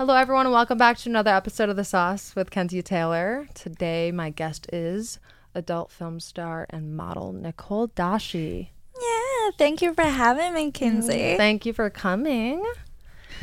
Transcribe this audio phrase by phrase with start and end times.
[0.00, 3.46] Hello, everyone, and welcome back to another episode of The Sauce with Kenzie Taylor.
[3.52, 5.18] Today, my guest is
[5.54, 8.70] adult film star and model Nicole Doshi.
[8.98, 11.36] Yeah, thank you for having me, Kenzie.
[11.36, 12.64] Thank you for coming.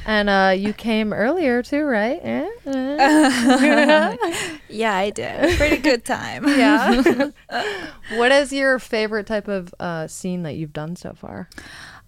[0.08, 2.20] And uh, you came earlier too, right?
[2.24, 2.50] Eh?
[4.68, 5.60] yeah, I did.
[5.60, 6.48] Pretty good time.
[6.48, 7.30] yeah.
[8.16, 11.50] what is your favorite type of uh, scene that you've done so far?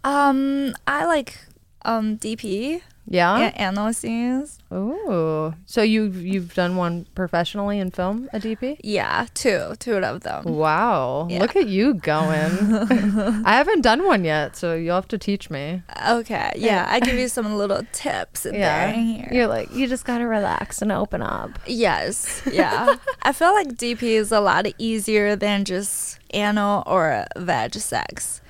[0.04, 1.38] Um, I like
[1.86, 2.82] um DP.
[3.12, 3.40] Yeah.
[3.40, 4.60] Yeah, anal scenes.
[4.72, 8.78] Oh, so you've you've done one professionally in film, a DP?
[8.84, 10.44] Yeah, two, two of them.
[10.46, 11.40] Wow, Yeah.
[11.40, 12.52] look at you going!
[13.46, 15.82] I haven't done one yet, so you'll have to teach me.
[16.08, 19.30] Okay, yeah, I give you some little tips in there and here.
[19.32, 21.58] you're like you just gotta relax and open up.
[21.66, 22.96] Yes, yeah.
[23.24, 28.42] I feel like DP is a lot easier than just anal or veg sex.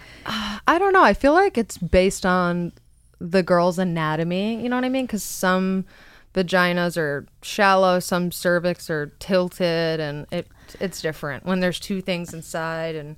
[0.67, 1.01] I don't know.
[1.01, 2.73] I feel like it's based on
[3.19, 4.61] the girl's anatomy.
[4.61, 5.05] You know what I mean?
[5.05, 5.85] Because some
[6.33, 10.47] vaginas are shallow, some cervix are tilted, and it
[10.79, 13.15] it's different when there's two things inside, and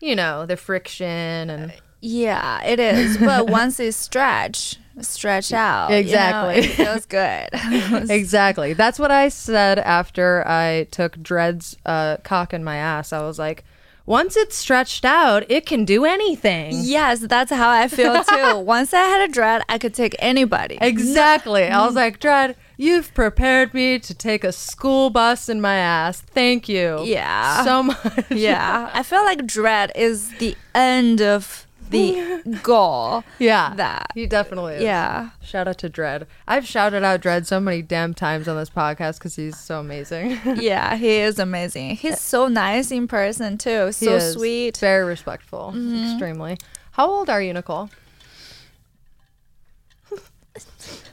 [0.00, 3.16] you know the friction and Yeah, it is.
[3.18, 6.56] But once it stretch, stretch out, Exactly.
[6.56, 7.48] you know, it feels good.
[8.10, 8.72] exactly.
[8.72, 13.12] That's what I said after I took Dredd's uh, cock in my ass.
[13.12, 13.64] I was like,
[14.08, 16.72] once it's stretched out, it can do anything.
[16.74, 18.58] yes, that's how I feel too.
[18.58, 20.78] Once I had a Dredd, I could take anybody.
[20.80, 21.64] Exactly.
[21.68, 22.54] I was like, Dredd.
[22.78, 26.22] you've prepared me to take a school bus in my ass.
[26.22, 27.02] Thank you.
[27.04, 27.64] Yeah.
[27.64, 28.30] So much.
[28.30, 33.24] yeah, I feel like Dredd is the end of the goal.
[33.38, 33.74] Yeah.
[33.76, 34.08] That.
[34.14, 34.82] He definitely is.
[34.82, 35.30] Yeah.
[35.42, 36.26] Shout out to Dredd.
[36.46, 40.38] I've shouted out Dredd so many damn times on this podcast because he's so amazing.
[40.58, 41.96] Yeah, he is amazing.
[41.96, 43.92] He's so nice in person too.
[43.92, 44.74] So sweet.
[44.74, 44.80] Mm-hmm.
[44.80, 45.74] Very respectful.
[46.02, 46.56] Extremely.
[46.92, 47.90] How old are you, Nicole?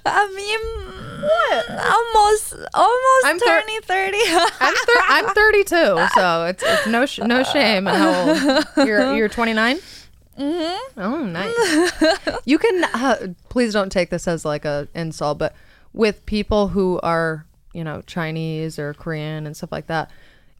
[0.07, 0.59] I mean,
[1.69, 4.17] almost, almost I'm thir- turning 30.
[4.59, 7.85] I'm thir- I'm 32, so it's, it's no sh- no shame.
[7.85, 8.87] How old?
[8.87, 9.79] You're you're 29.
[10.37, 10.99] Mm-hmm.
[10.99, 12.39] Oh, nice.
[12.45, 15.55] you can uh, please don't take this as like a insult, but
[15.93, 20.09] with people who are you know Chinese or Korean and stuff like that,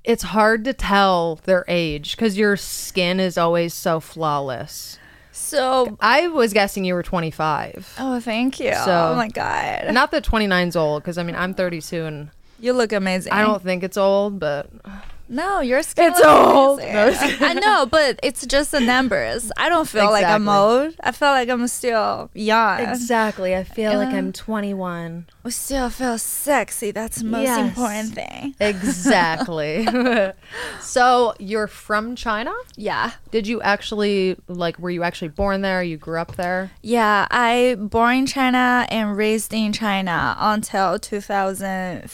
[0.04, 4.98] it's hard to tell their age because your skin is always so flawless.
[5.32, 7.96] so, I was guessing you were 25.
[8.00, 8.74] oh, thank you.
[8.74, 9.94] So- oh my God.
[9.94, 13.34] Not that 29's old, because I mean I'm 32 and You look amazing.
[13.34, 14.70] I don't think it's old, but
[15.28, 16.12] No, your skin.
[16.12, 16.80] It's old.
[16.80, 17.38] amazing.
[17.42, 19.52] I know, but it's just the numbers.
[19.58, 20.94] I don't feel like I'm old.
[21.00, 22.80] I feel like I'm still young.
[22.82, 23.56] exactly.
[23.56, 24.14] I feel like.
[24.14, 25.26] I'm 21.
[25.44, 26.92] We still feel sexy.
[26.92, 27.70] That's the most Yes.
[27.70, 28.56] important thing.
[28.60, 29.88] Exactly.
[30.82, 32.54] so you're from China?
[32.76, 33.12] Yeah.
[33.32, 34.78] Did you actually like?
[34.80, 35.82] Were you actually born there?
[35.84, 36.72] You grew up there?
[36.82, 42.10] Yeah, I born in China and raised in China until 2000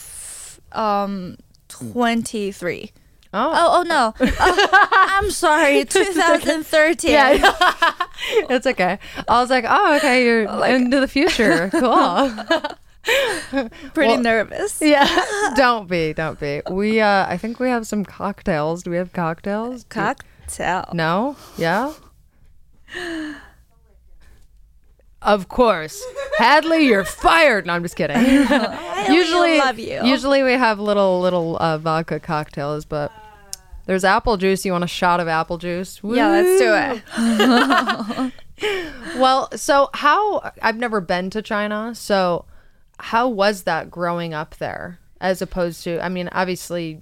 [0.71, 2.91] um 23.
[3.33, 4.13] Oh, Oh, oh no.
[4.39, 5.85] Oh, I'm sorry.
[5.89, 7.11] 2013.
[8.49, 8.99] it's okay.
[9.27, 11.69] I was like, oh, okay, you're into the future.
[11.71, 12.31] Cool.
[13.93, 14.79] Pretty Well- nervous.
[14.81, 15.07] yeah.
[15.55, 16.13] don't be.
[16.13, 16.61] Don't be.
[16.69, 16.99] We.
[17.01, 18.83] uh I think we have some cocktails.
[18.83, 19.83] Do we have cocktails?
[19.85, 20.85] Do- Cocktail.
[20.93, 21.35] No?
[21.57, 21.93] Yeah?
[25.21, 26.03] Of course.
[26.37, 27.65] Hadley, you're fired.
[27.67, 28.17] No, I'm just kidding.
[29.13, 30.01] Usually love you.
[30.03, 33.11] Usually we have little little uh, vodka cocktails, but
[33.85, 34.65] there's apple juice.
[34.65, 35.99] You want a shot of apple juice?
[36.03, 36.73] yeah, let's do
[38.23, 38.33] it.
[39.17, 42.45] Well, so how I've never been to China, so
[42.99, 47.01] how was that growing up there as opposed to I mean, obviously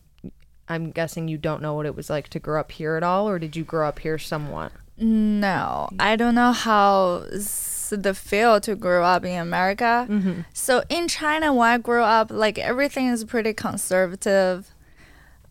[0.69, 3.27] I'm guessing you don't know what it was like to grow up here at all
[3.27, 4.71] or did you grow up here somewhat?
[4.97, 10.07] No, I don't know how s- the feel to grow up in America.
[10.09, 10.41] Mm-hmm.
[10.53, 14.71] So in China, when I grew up, like everything is pretty conservative.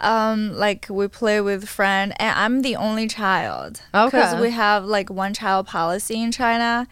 [0.01, 4.41] Um, like we play with friend, and I'm the only child because Okay.
[4.43, 6.87] we have like one child policy in China.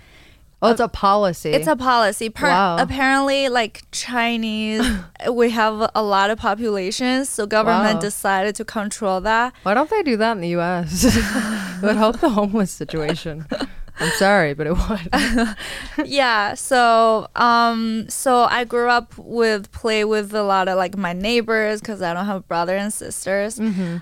[0.60, 1.50] Oh, it's a policy.
[1.52, 2.30] It's a policy.
[2.30, 2.78] Per- Wow.
[2.78, 4.82] Apparently, like Chinese,
[5.30, 8.00] we have a lot of populations, so government Wow.
[8.00, 9.52] decided to control that.
[9.62, 11.04] Why don't they do that in the US?
[11.04, 13.46] it would help the homeless situation.
[13.98, 14.76] I'm sorry, but it
[15.96, 16.06] would.
[16.08, 21.12] yeah so um so i grew up with play with a lot of like my
[21.12, 23.58] neighbors because i don't have brother and sisters.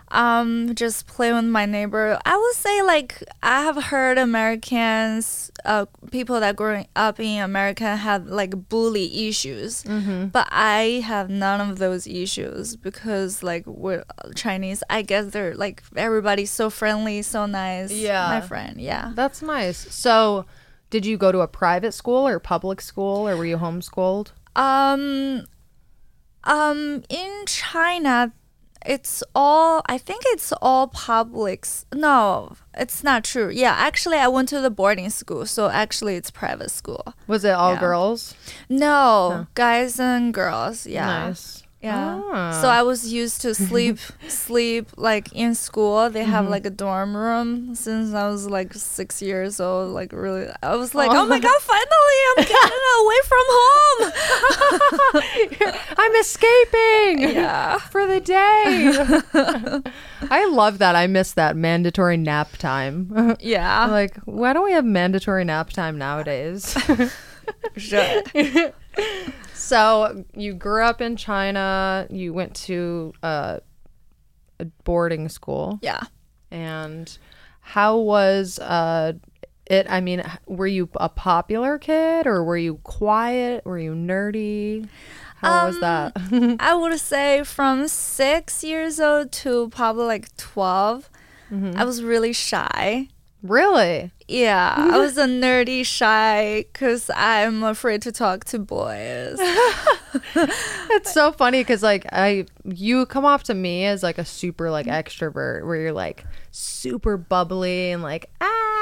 [0.09, 2.19] Um just play with my neighbor.
[2.25, 7.97] I would say like i have heard americans uh people that growing up in america
[7.97, 9.85] have like bully issues.
[9.85, 14.05] But i have none of those issues because like we're
[14.35, 14.83] chinese.
[14.91, 17.93] I guess they're like everybody's so friendly so nice.
[17.93, 18.27] Yeah.
[18.29, 19.13] my friend yeah.
[19.15, 19.84] That's nice.
[19.91, 20.47] So,
[20.91, 24.33] did you go to a private school or public school or were you homeschooled?
[24.57, 25.47] Um,
[26.45, 28.33] um, in China,
[28.87, 29.83] it's all.
[29.87, 31.87] I think it's all publics.
[31.95, 33.51] No, it's not true.
[33.51, 37.15] Yeah, actually, I went to the boarding school, so actually, it's private school.
[37.27, 37.81] Was it all Yeah.
[37.81, 38.35] girls?
[38.69, 40.87] No, guys and girls.
[40.87, 41.07] Yeah.
[41.29, 41.64] Nice.
[41.85, 42.21] Yeah.
[42.33, 42.59] Ah.
[42.63, 43.99] So I was used to sleep
[44.29, 46.09] sleep like in school.
[46.11, 46.31] They Mm-hmm.
[46.33, 49.91] have like a dorm room since I was like six years old.
[49.93, 54.01] Like really I was like, Oh, my god, finally I'm getting away from home.
[55.99, 57.79] I'm escaping Yeah.
[57.79, 59.83] for the day.
[60.31, 60.97] I love that.
[60.97, 63.37] I miss that mandatory nap time.
[63.41, 63.87] Yeah.
[63.87, 66.77] like, why don't we have mandatory nap time nowadays?
[67.77, 68.23] Sure.
[69.65, 73.59] So, you grew up in China, you went to uh,
[74.61, 76.01] a boarding school, Yeah.
[76.51, 77.17] and
[77.61, 79.15] how was uh,
[79.67, 79.87] it?
[79.89, 83.65] I mean, were you a popular kid or were you quiet?
[83.65, 84.87] Were you nerdy?
[85.37, 86.13] How was that?
[86.61, 91.11] I would say from six years old to probably like 12,
[91.53, 91.79] Mm-hmm.
[91.79, 93.09] I was really shy.
[93.45, 94.11] Really?
[94.27, 99.39] Yeah, I was a nerdy shy because I'm afraid to talk to boys.
[100.37, 104.71] It's so funny because like I, you come off to me as like a super
[104.71, 108.74] like extrovert where you're like super bubbly and like ah,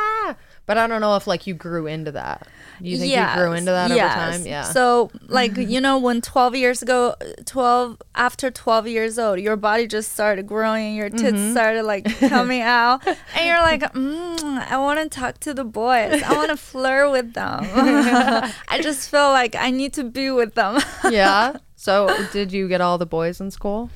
[0.66, 2.46] but I don't know if like you grew into that.
[2.80, 4.16] You think you grew into that yes.
[4.16, 4.46] over time?
[4.46, 4.62] Yeah.
[4.64, 7.14] So, like, you know, when 12 years ago,
[7.46, 11.52] 12, after 12 years old, your body just started growing, your tits Mm-hmm.
[11.52, 16.22] started like coming out, and you're like, mm, I want to talk to the boys.
[16.22, 17.60] I want to flirt with them.
[18.68, 20.80] I just feel like I need to be with them.
[21.10, 21.56] yeah.
[21.82, 23.90] So did you get all the boys in school?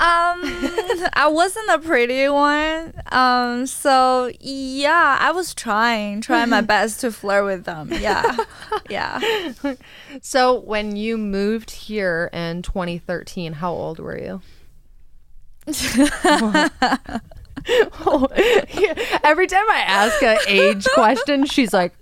[0.00, 0.40] Um,
[1.12, 2.92] I wasn't a pretty one.
[3.10, 7.90] Um, so yeah, I was trying, trying my best to flirt with them.
[7.92, 8.36] Yeah,
[8.88, 9.20] yeah.
[10.22, 14.40] So when you moved here in 2013, how old were you?
[19.24, 21.92] Every time I ask a age question, she's like,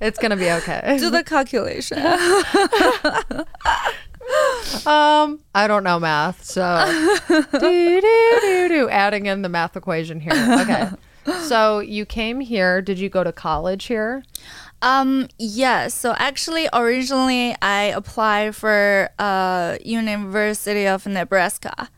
[0.00, 1.98] "It's gonna be okay." Do the calculation.
[4.86, 6.84] Um, I don't know math, so
[7.28, 8.88] do do do do.
[8.90, 10.32] Adding in the math equation here.
[10.32, 10.90] Okay.
[11.42, 12.80] So you came here.
[12.80, 14.22] Did you go to college here?
[14.80, 15.92] Um, yes.
[15.92, 21.90] So actually, originally I applied for uh University of Nebraska.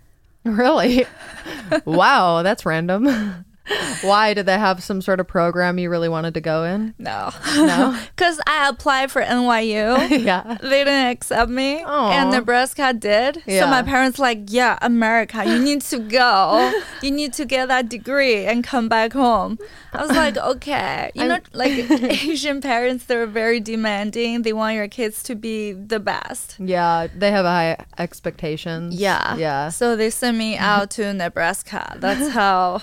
[0.43, 1.07] Really?
[1.85, 3.45] wow, that's random.
[4.03, 6.95] Why did they have some sort of program you really wanted to go in?
[6.99, 7.99] No, No.
[8.17, 10.25] because I applied for NYU.
[10.25, 10.59] yeah.
[10.61, 12.11] They didn't accept me, Aw.
[12.13, 13.43] and Nebraska did.
[13.47, 13.61] Yeah.
[13.61, 16.73] So my parents like, yeah, America, you need to go.
[17.03, 19.59] you need to get that degree and come back home.
[19.93, 21.11] I was like, okay.
[21.15, 24.43] You know, like Asian parents, they're very demanding.
[24.43, 26.57] They want your kids to be the best.
[26.59, 28.95] Yeah, they have high expectations.
[28.95, 29.37] Yeah.
[29.37, 29.69] Yeah.
[29.69, 31.97] So they sent me out to Nebraska.
[31.99, 32.81] That's how.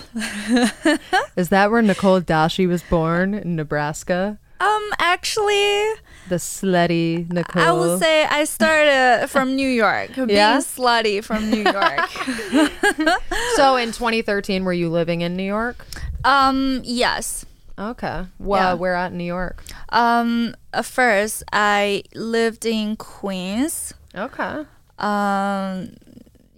[1.36, 4.38] Is that where Nicole Doshi was born in Nebraska?
[4.60, 5.84] Um, actually,
[6.28, 7.62] The slutty Nicole.
[7.62, 10.58] I will say I started from New York, being Yeah?
[10.58, 12.08] slutty from New York.
[13.56, 15.76] so in 2013, were you living in New York?
[16.24, 17.44] um, yes.
[17.78, 18.24] Okay.
[18.40, 18.74] Well, Yeah.
[18.74, 19.62] where at New York?
[19.90, 23.94] Um, uh, first I lived in Queens.
[24.16, 24.64] Okay.
[24.98, 25.90] Um,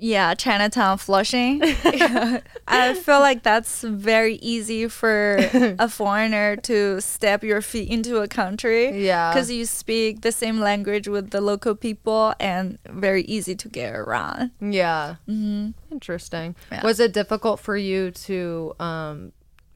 [0.00, 1.61] yeah, Chinatown, Flushing.
[2.66, 5.37] I feel like that's very easy for
[5.78, 9.04] a foreigner to step your feet into a country.
[9.04, 9.30] Yeah.
[9.30, 13.95] Because you speak the same language with the local people and very easy to get
[13.95, 14.52] around.
[14.61, 15.16] Yeah.
[15.28, 15.71] Mm-hmm.
[15.92, 16.57] Interesting.
[16.73, 16.83] Yeah.
[16.83, 19.33] Was it difficult for you to um,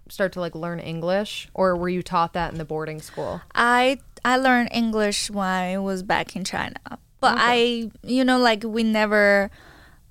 [0.08, 3.42] start to like learn English, or were you taught that in the boarding school?
[3.54, 6.80] I I learned English when I was back in China,
[7.20, 9.50] but I you know like we never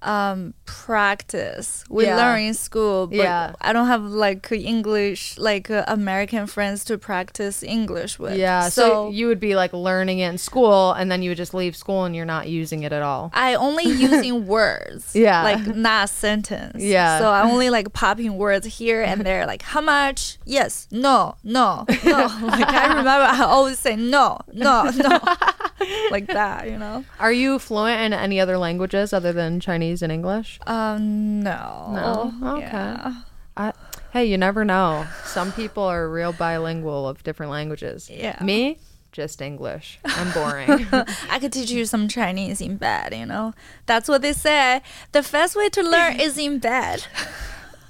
[0.05, 2.17] um practice we Yeah.
[2.17, 3.53] learn in school but Yeah.
[3.61, 8.69] i don't have like english like uh, american friends to practice english with Yeah.
[8.69, 11.53] So, so, you would be like learning it in school, and then you would just
[11.53, 13.31] leave school and you're not using it at all.
[13.33, 15.43] i only using words Yeah.
[15.43, 17.19] like not sentence Yeah.
[17.19, 21.85] so i only like popping words here and there like how much yes no no
[22.03, 25.19] no like i remember i always say no no no
[26.11, 30.11] like that you know Are you fluent in any other languages other than Chinese and
[30.11, 30.59] English?
[30.67, 32.33] Um, no.
[32.41, 32.57] No?
[32.57, 32.65] Okay.
[32.65, 33.21] Yeah.
[33.55, 33.73] I,
[34.11, 35.05] hey, you never know.
[35.25, 38.09] Some people are real bilingual of different languages.
[38.09, 38.37] Yeah.
[38.41, 38.79] Me,
[39.11, 39.99] just English.
[40.05, 40.87] I'm boring.
[41.29, 43.53] I could teach you some Chinese in bed, you know?
[43.85, 44.81] That's what they say.
[45.11, 47.05] The best way to learn is in bed.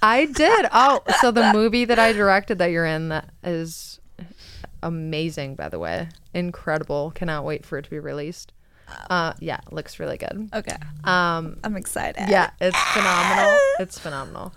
[0.02, 0.68] I did.
[0.74, 3.93] Oh, so the movie that I directed that you're in that is
[4.84, 6.10] amazing, by the way.
[6.34, 7.12] Incredible.
[7.12, 8.54] Cannot wait for it to be released.
[9.10, 10.50] Uh, yeah, looks really good.
[10.54, 10.76] Okay.
[11.04, 12.30] Um, I'm excited.
[12.30, 13.58] yeah, it's phenomenal.
[13.80, 14.54] It's phenomenal.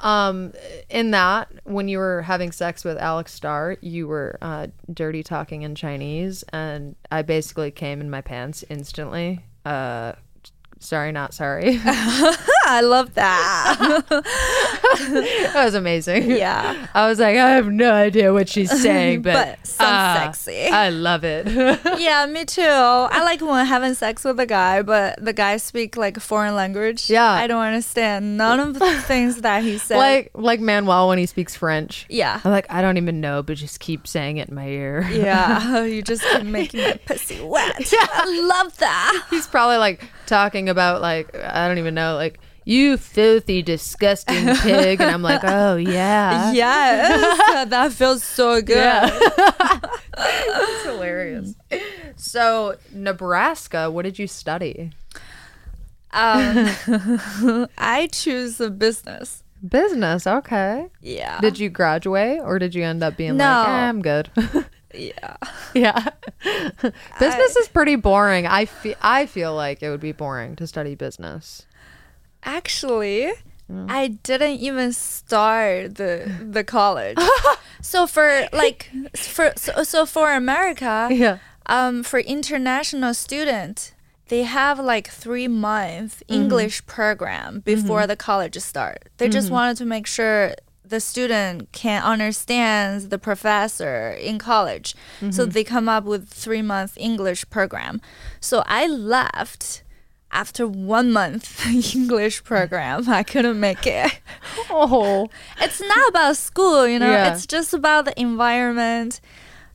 [0.00, 0.52] Um,
[0.88, 5.62] in that, when you were having sex with Alex Starr, you were uh, dirty talking
[5.62, 9.44] in Chinese, and I basically came in my pants instantly.
[9.64, 10.12] Uh,
[10.80, 11.78] sorry, not sorry.
[11.84, 14.04] I love that.
[14.08, 16.30] that was amazing.
[16.30, 16.88] yeah.
[16.94, 20.66] I was like, I have no idea what she's saying, but, But sounds ah, sexy.
[20.66, 21.46] I love it.
[22.00, 22.62] Yeah, me too.
[22.62, 26.54] I like when having sex with a guy, but the guy speak like a foreign
[26.54, 27.10] language.
[27.10, 27.30] Yeah.
[27.30, 29.98] I don't understand none of the things that he said.
[29.98, 32.06] like like Manuel when he speaks French.
[32.08, 32.40] yeah.
[32.42, 35.08] I'm like, I don't even know, but just keep saying it in my ear.
[35.10, 37.92] Yeah, you just keep making my pussy wet.
[37.92, 38.06] Yeah.
[38.10, 39.26] I love that.
[39.30, 45.00] He's probably like talking about like I don't even know, like you filthy, disgusting pig,
[45.00, 48.76] and I'm like, oh yeah, Yes, that feels so good.
[48.76, 49.10] yeah.
[50.16, 51.54] That's hilarious.
[52.16, 54.92] So Nebraska, what did you study?
[56.12, 56.68] Um,
[57.78, 59.42] I choose a business.
[59.66, 60.26] Business.
[60.26, 60.86] Okay.
[61.00, 61.38] Yeah.
[61.40, 63.44] Did you graduate, or did you end up being No.
[63.44, 64.30] like, eh, I'm good?
[64.94, 65.36] Yeah.
[65.74, 66.08] yeah.
[67.18, 68.46] business is pretty boring.
[68.46, 71.66] I feel I feel like it would be boring to study business.
[72.42, 73.32] Actually,
[73.88, 77.18] I didn't even start the the college.
[77.80, 81.38] so for like for so, so for America, Yeah.
[81.66, 83.94] um for international student,
[84.28, 86.42] they have like 3 month mm-hmm.
[86.42, 88.08] English program before mm-hmm.
[88.08, 89.08] the college start.
[89.18, 89.54] They just mm-hmm.
[89.54, 90.54] wanted to make sure
[90.90, 94.94] the student can understand the professor in college.
[95.20, 95.50] So mm-hmm.
[95.50, 98.00] they come up with 3 month English program.
[98.40, 99.82] So I left
[100.32, 104.20] after one month English program, I couldn't make it.
[104.68, 105.28] Oh.
[105.60, 107.10] It's not about school, you know.
[107.10, 107.32] Yeah.
[107.32, 109.20] It's just about the environment.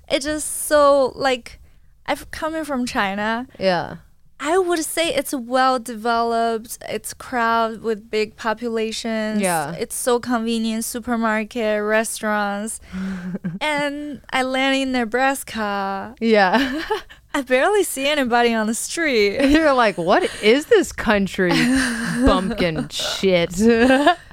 [0.10, 1.60] It's just so like
[2.06, 3.48] I've coming from China.
[3.60, 3.98] Yeah.
[4.40, 6.78] I would say it's well developed.
[6.90, 9.42] It's crowded with big populations.
[9.42, 9.72] Yeah.
[9.74, 10.84] It's so convenient.
[10.84, 12.82] Supermarket, restaurants,
[13.62, 16.16] and I land in Nebraska.
[16.20, 16.84] Yeah.
[17.34, 19.42] I barely see anybody on the street.
[19.50, 21.50] You're like, what is this country
[22.26, 23.54] bumpkin shit?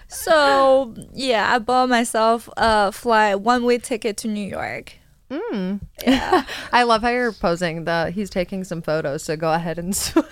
[0.09, 4.94] So yeah, I bought myself a flight one way ticket to New York.
[5.32, 5.80] Mm.
[6.06, 6.44] Yeah.
[6.72, 10.26] I love how you're posing the he's taking some photos, so go ahead and smile.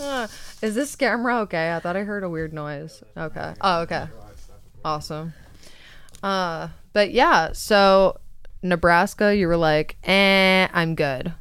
[0.00, 0.26] Uh,
[0.60, 1.74] is this camera okay?
[1.74, 3.02] I thought I heard a weird noise.
[3.16, 3.54] Okay.
[3.60, 4.06] Oh, okay.
[4.84, 5.34] Awesome.
[6.22, 8.18] Uh, but yeah, so
[8.62, 11.32] Nebraska, you were like, eh, I'm good.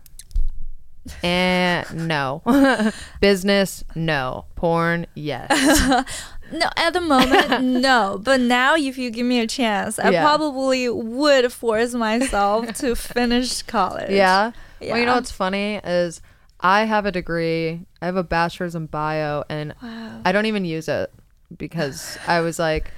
[1.23, 2.41] Eh, no.
[3.21, 4.45] Business, no.
[4.55, 6.05] Porn, yes.
[6.51, 8.19] No, at the moment, no.
[8.21, 10.21] But now, if you give me a chance, I Yeah.
[10.23, 14.11] probably would force myself to finish college.
[14.11, 14.51] Yeah.
[14.81, 16.21] Well, you know what's funny is
[16.59, 17.85] I have a degree.
[18.01, 20.21] I have a bachelor's in bio, and Wow.
[20.25, 21.11] I don't even use it
[21.57, 22.91] because I was like,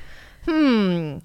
[0.45, 1.17] hmm.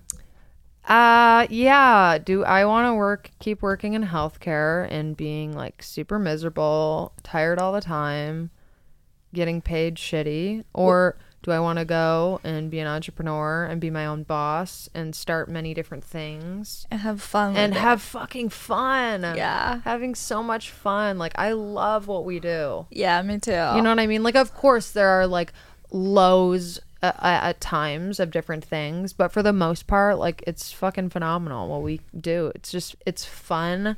[0.88, 6.18] Uh yeah, do I want to work keep working in healthcare and being like super
[6.18, 8.50] miserable, tired all the time,
[9.34, 13.90] getting paid shitty or do I want to go and be an entrepreneur and be
[13.90, 17.56] my own boss and start many different things And have fun.
[17.56, 17.82] and with it.
[17.82, 19.22] have fucking fun?
[19.22, 19.80] Yeah.
[19.84, 21.16] Having so much fun.
[21.18, 22.86] Like I love what we do.
[22.90, 23.52] Yeah, me too.
[23.52, 24.22] You know what I mean?
[24.22, 25.52] Like, of course, there are like
[25.90, 31.10] lows uh, at times of different things, but for the most part, like, it's fucking
[31.10, 32.50] phenomenal what we do.
[32.56, 33.96] It's just, it's fun.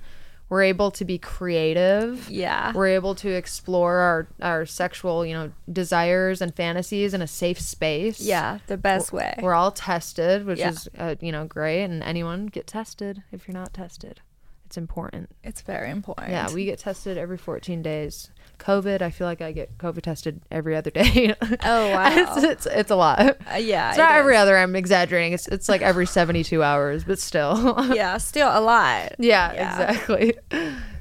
[0.51, 2.29] We're able to be creative.
[2.29, 2.73] Yeah.
[2.75, 7.61] We're able to explore our, our sexual, you know, desires and fantasies in a safe
[7.61, 8.21] space.
[8.21, 9.35] Yeah, the best way.
[9.41, 10.71] We're all tested, which Yeah.
[10.71, 11.85] is, uh, you know, great.
[11.85, 14.21] And anyone get tested if you're not tested.
[14.67, 15.31] It's important.
[15.43, 16.31] It's very important.
[16.31, 18.31] Yeah, we get tested every 14 days.
[18.61, 21.35] COVID, I feel like I get COVID tested every other day.
[21.65, 22.09] Oh, wow.
[22.13, 23.37] it's, it's it's a lot.
[23.53, 23.93] Uh, yeah.
[23.97, 24.57] not it every other.
[24.57, 25.33] I'm exaggerating.
[25.33, 27.75] It's it's like every 72 hours, but still.
[27.95, 29.15] yeah, still a lot.
[29.19, 29.71] yeah, Yeah.
[29.91, 30.35] exactly.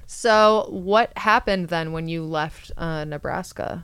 [0.08, 3.84] So, what happened then when you left uh, Nebraska?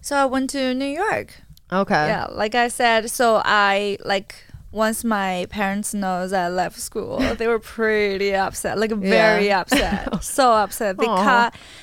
[0.00, 1.34] So I went to New York.
[1.72, 2.06] Okay.
[2.06, 4.34] Yeah, like I said, so I like
[4.74, 10.22] once my parents knows that I left school, they were pretty upset, like very upset,
[10.22, 10.98] so upset.
[10.98, 11.06] They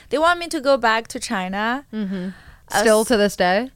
[0.09, 1.85] they want me to go back to China.
[1.93, 2.29] Mm-hmm.
[2.69, 3.71] Uh, Still to this day,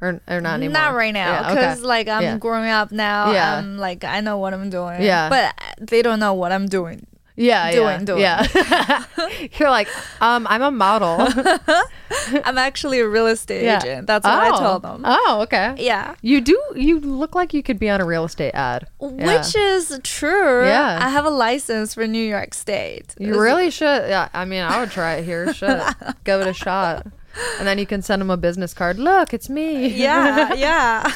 [0.00, 0.72] or or not anymore?
[0.72, 1.86] Not right now, Yeah, because okay.
[1.86, 2.38] like I'm Yeah.
[2.38, 3.32] growing up now.
[3.32, 3.58] Yeah.
[3.58, 5.02] I'm like I know what I'm doing.
[5.02, 5.28] Yeah.
[5.28, 5.54] but
[5.90, 7.06] they don't know what I'm doing.
[7.36, 8.20] Yeah, Doing, yeah, doing.
[8.20, 9.04] yeah.
[9.58, 9.88] You're like,
[10.20, 11.16] um, I'm a model.
[12.44, 13.78] I'm actually a real estate Yeah.
[13.82, 14.06] agent.
[14.06, 14.58] That's what I Oh.
[14.60, 15.02] told them.
[15.04, 15.74] Oh, okay.
[15.78, 16.14] Yeah.
[16.22, 16.56] You do.
[16.76, 18.86] You look like you could be on a real estate ad.
[19.00, 19.08] Yeah.
[19.38, 20.64] Which is true.
[20.64, 20.98] Yeah.
[21.02, 23.14] I have a license for New York State.
[23.18, 24.08] You really should.
[24.08, 25.52] Yeah, I mean, I would try it here.
[25.52, 25.82] Should
[26.24, 27.04] give it a shot,
[27.58, 28.98] and then you can send them a business card.
[28.98, 29.88] Look, it's me.
[29.88, 31.12] Yeah, yeah.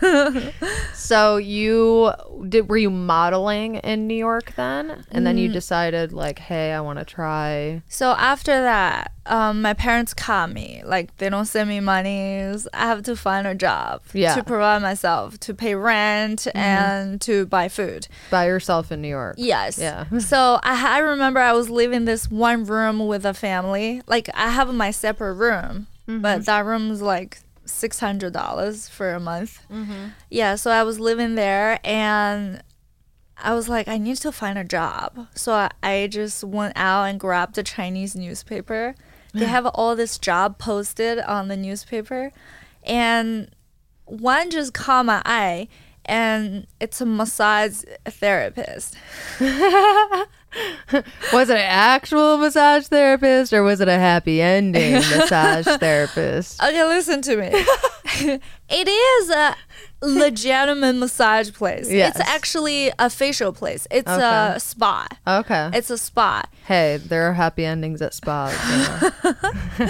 [0.94, 2.12] So you
[2.48, 2.68] did?
[2.68, 5.40] Were you modeling in New York then, and then Mm.
[5.42, 7.82] you decided like, hey, I want to try.
[7.88, 10.82] So after that, um, my parents caught me.
[10.84, 12.66] Like they don't send me monies.
[12.74, 14.34] I have to find a job Yeah.
[14.34, 18.08] to provide myself, to pay rent, and to buy food.
[18.30, 19.36] by yourself in New York.
[19.38, 19.78] Yes.
[19.78, 20.04] Yeah.
[20.18, 24.02] so I, I remember I was living this one room with a family.
[24.06, 26.20] Like I have my separate room, Mm-hmm.
[26.20, 29.60] but that room's like six hundred dollars for a month.
[29.70, 30.08] Mm-hmm.
[30.30, 30.54] Yeah.
[30.56, 32.62] So I was living there and.
[33.40, 35.28] I was like, I need to find a job.
[35.36, 38.96] So I, I just went out and grabbed a Chinese newspaper.
[39.32, 42.32] They have all this job posted on the newspaper.
[42.82, 43.48] And
[44.06, 45.68] one just caught my eye,
[46.04, 48.96] and it's a massage therapist.
[51.32, 56.62] Was it an actual massage therapist or was it a happy ending massage therapist?
[56.62, 57.50] Okay, listen to me.
[58.68, 59.54] it is a
[60.00, 61.90] legitimate massage place.
[61.90, 62.16] Yes.
[62.18, 63.86] It's actually a facial place.
[63.90, 64.52] It's Okay.
[64.56, 65.06] a spa.
[65.26, 65.70] Okay.
[65.74, 66.42] It's a spa.
[66.66, 68.52] hey, there are happy endings at spas.
[68.70, 69.34] you know.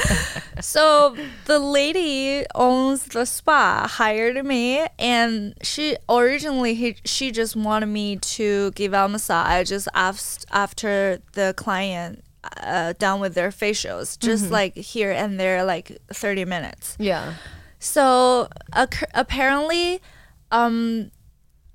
[0.60, 7.86] So the lady owns the spa hired me, and she originally he, she just wanted
[7.86, 12.24] me to give out massages af- after the client
[12.62, 16.96] uh, done with their facials, just like here and there, like thirty minutes.
[16.98, 17.34] yeah.
[17.78, 20.00] So ac- apparently,
[20.50, 21.10] um,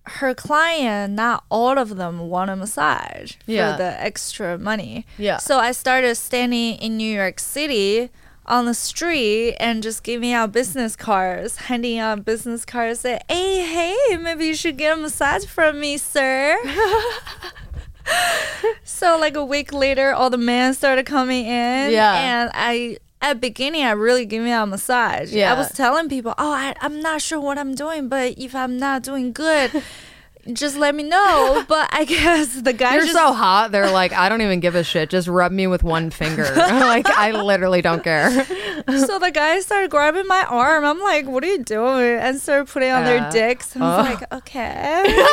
[0.06, 3.72] her client, not all of them want a massage Yeah.
[3.72, 5.06] for the extra money.
[5.18, 5.38] Yeah.
[5.38, 8.10] So I started standing in New York City
[8.46, 13.66] on the street and just giving out business cards, handing out business cards, say, "Hey,
[13.66, 16.58] hey, maybe you should get a massage from me, sir."
[18.84, 21.92] so like a week later, all the men started coming in.
[21.92, 22.14] Yeah.
[22.14, 25.32] And I at beginning I really giving me a massage.
[25.32, 25.54] Yeah.
[25.54, 28.78] I was telling people, Oh, I, I'm not sure what I'm doing, but if I'm
[28.78, 29.72] not doing good,
[30.52, 31.64] just let me know.
[31.74, 33.72] But I guess the guy You're just so hot.
[33.72, 35.10] They're like, I don't even give a shit.
[35.10, 36.44] Just rub me with one finger.
[36.56, 38.30] like, I literally don't care.
[38.46, 40.84] so the guy started grabbing my arm.
[40.84, 42.20] I'm like, what are you doing?
[42.20, 43.76] And started putting on their dicks.
[43.76, 44.14] And I was Oh.
[44.14, 45.26] like, okay,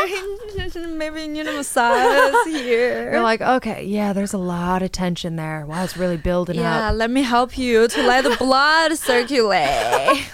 [0.89, 3.13] maybe you need a massage here.
[3.13, 5.67] You're like, okay, yeah, there's a lot of tension there.
[5.67, 6.81] Wow, it's really building yeah, up.
[6.81, 10.31] Yeah, let me help you to let the blood circulate.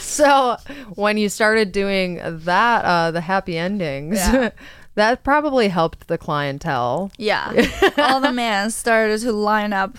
[0.00, 0.56] So
[0.94, 4.50] when you started doing that, uh, the happy endings, Yeah.
[4.94, 7.10] that probably helped the clientele.
[7.18, 7.52] Yeah,
[7.98, 9.98] all the men started to line up.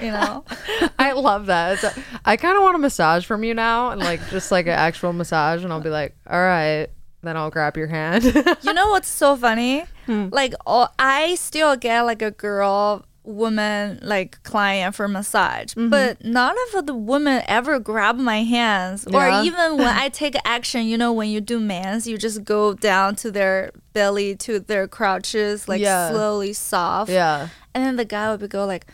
[0.00, 0.44] You know,
[0.98, 1.82] I love that.
[1.84, 4.72] A- I kind of want a massage from you now, and like just like an
[4.72, 6.88] actual massage, and I'll be like, all right,
[7.22, 8.24] then I'll grab your hand.
[8.62, 9.84] you know what's so funny?
[10.06, 10.28] Hmm.
[10.32, 15.88] Like, all, I still get like a girl, woman, like client for massage, Mm-hmm.
[15.88, 20.86] but none of the women ever grab my hands, or even when I take action.
[20.86, 24.86] You know, when you do mans, you just go down to their belly, to their
[24.88, 26.10] crouches, like Yeah.
[26.10, 27.10] slowly soft.
[27.10, 27.48] yeah.
[27.74, 28.86] And then the guy would be go like,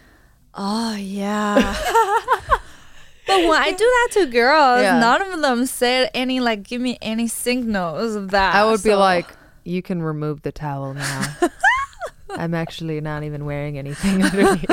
[0.54, 1.56] "Oh yeah."
[3.26, 4.98] but when I do that to girls, Yeah.
[5.00, 8.54] none of them said any like give me any signals of that.
[8.54, 9.26] I would be like,
[9.64, 11.36] you can remove the towel now.
[12.38, 14.70] I'm actually not even wearing anything underneath.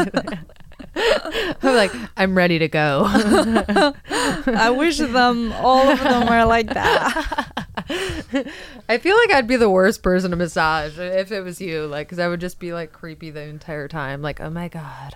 [0.95, 3.03] I'm like, I'm ready to go.
[3.07, 7.67] I wish them all of them were like that.
[8.89, 12.07] I feel like I'd be the worst person to massage if it was you, like,
[12.07, 14.21] because I would just be like creepy the entire time.
[14.21, 15.15] Like, oh my god,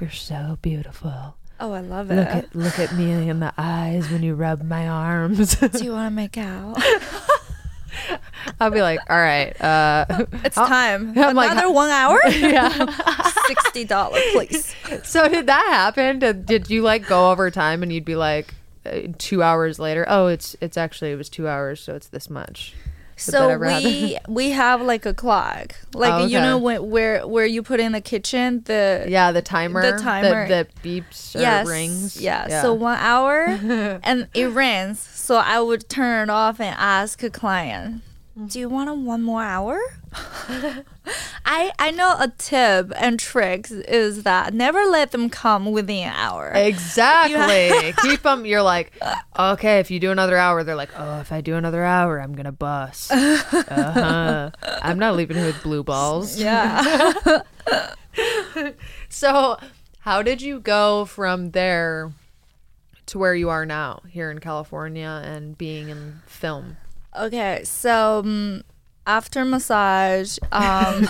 [0.00, 1.36] you're so beautiful.
[1.58, 2.28] Oh, I love Look it.
[2.28, 5.56] at look at me in the eyes when you rub my arms.
[5.56, 6.76] do you want to make out?
[8.60, 11.12] I'll be like, all right, uh, It's I'll- time.
[11.18, 12.18] I'm like, Another one hour?
[12.28, 12.70] yeah.
[13.46, 14.74] Sixty dollar, please.
[15.04, 16.18] So did that happen?
[16.18, 18.54] Did, did you like go over time and you'd be like
[18.84, 20.04] uh, two hours later?
[20.08, 22.74] Oh, it's it's actually it was two hours, so it's this much.
[23.16, 27.62] So we we have like a clock, like Oh, you know when, where where you
[27.62, 29.92] put in the kitchen the Yeah, the timer.
[29.92, 30.48] The timer.
[30.48, 32.20] that, that beeps or yes rings.
[32.20, 32.62] Yeah.
[32.62, 33.44] So one hour
[34.02, 35.00] and it rings.
[35.00, 38.02] So I would turn it off and ask a client,
[38.36, 39.78] "Do you want a one more hour?"
[41.44, 46.14] I I know a tip and tricks is that never let them come within an
[46.14, 46.52] hour.
[46.54, 47.92] Exactly.
[48.02, 48.44] Keep them.
[48.46, 48.92] You're like,
[49.38, 52.34] okay, if you do another hour, they're like, oh, if I do another hour, I'm
[52.34, 53.12] gonna bust.
[53.12, 54.50] Uh-huh.
[54.82, 56.38] I'm not leaving with blue balls.
[56.46, 57.42] Yeah.
[59.08, 59.58] So,
[60.00, 62.12] how did you go from there
[63.06, 66.76] to where you are now, here in California, and being in film?
[67.18, 68.62] Okay, so um,
[69.06, 71.08] after massage, um,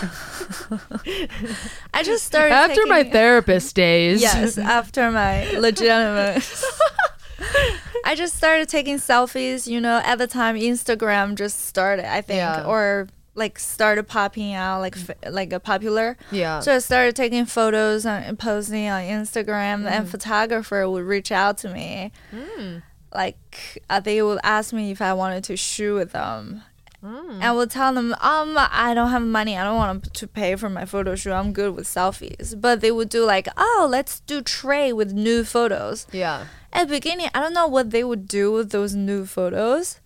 [1.95, 4.21] I just started After my therapist days.
[4.23, 6.43] Yes, after my legitimate.
[8.05, 9.67] I just started taking selfies.
[9.67, 12.65] You know, at the time, Instagram just started, I think, Yeah.
[12.67, 16.17] or like started popping out, like f- like a popular.
[16.31, 16.61] Yeah.
[16.61, 19.87] So I started taking photos and posting on Instagram, Mm-hmm.
[19.89, 22.13] and photographer would reach out to me.
[22.33, 22.83] Mm.
[23.17, 26.63] Like uh, they would ask me if I wanted to shoot with them.
[27.05, 27.35] Mm.
[27.35, 29.57] And I would tell them, um, I don't have money.
[29.57, 31.33] I don't want to pay for my photo shoot.
[31.33, 32.59] I'm good with selfies.
[32.61, 36.07] But they would do like, oh, let's do tray with new photos.
[36.13, 36.47] yeah.
[36.73, 40.01] At the beginning, I don't know what they would do with those new photos.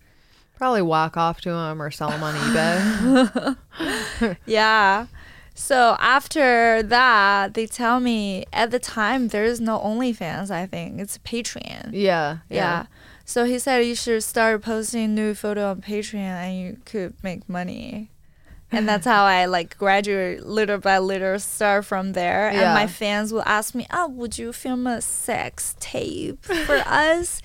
[0.57, 4.37] Probably walk off to them or sell them on eBay.
[4.45, 5.07] Yeah.
[5.53, 10.49] So after that, they tell me at the time there is no OnlyFans.
[10.49, 11.89] I think it's Patreon.
[11.93, 12.37] yeah.
[12.49, 12.85] Yeah.
[13.31, 17.47] So he said you should start posting new photo on Patreon and you could make
[17.47, 18.09] money.
[18.73, 22.51] And that's how I like graduate little by little start from there.
[22.51, 22.59] Yeah.
[22.61, 27.41] And my fans will ask me, Oh, would you film a sex tape for us?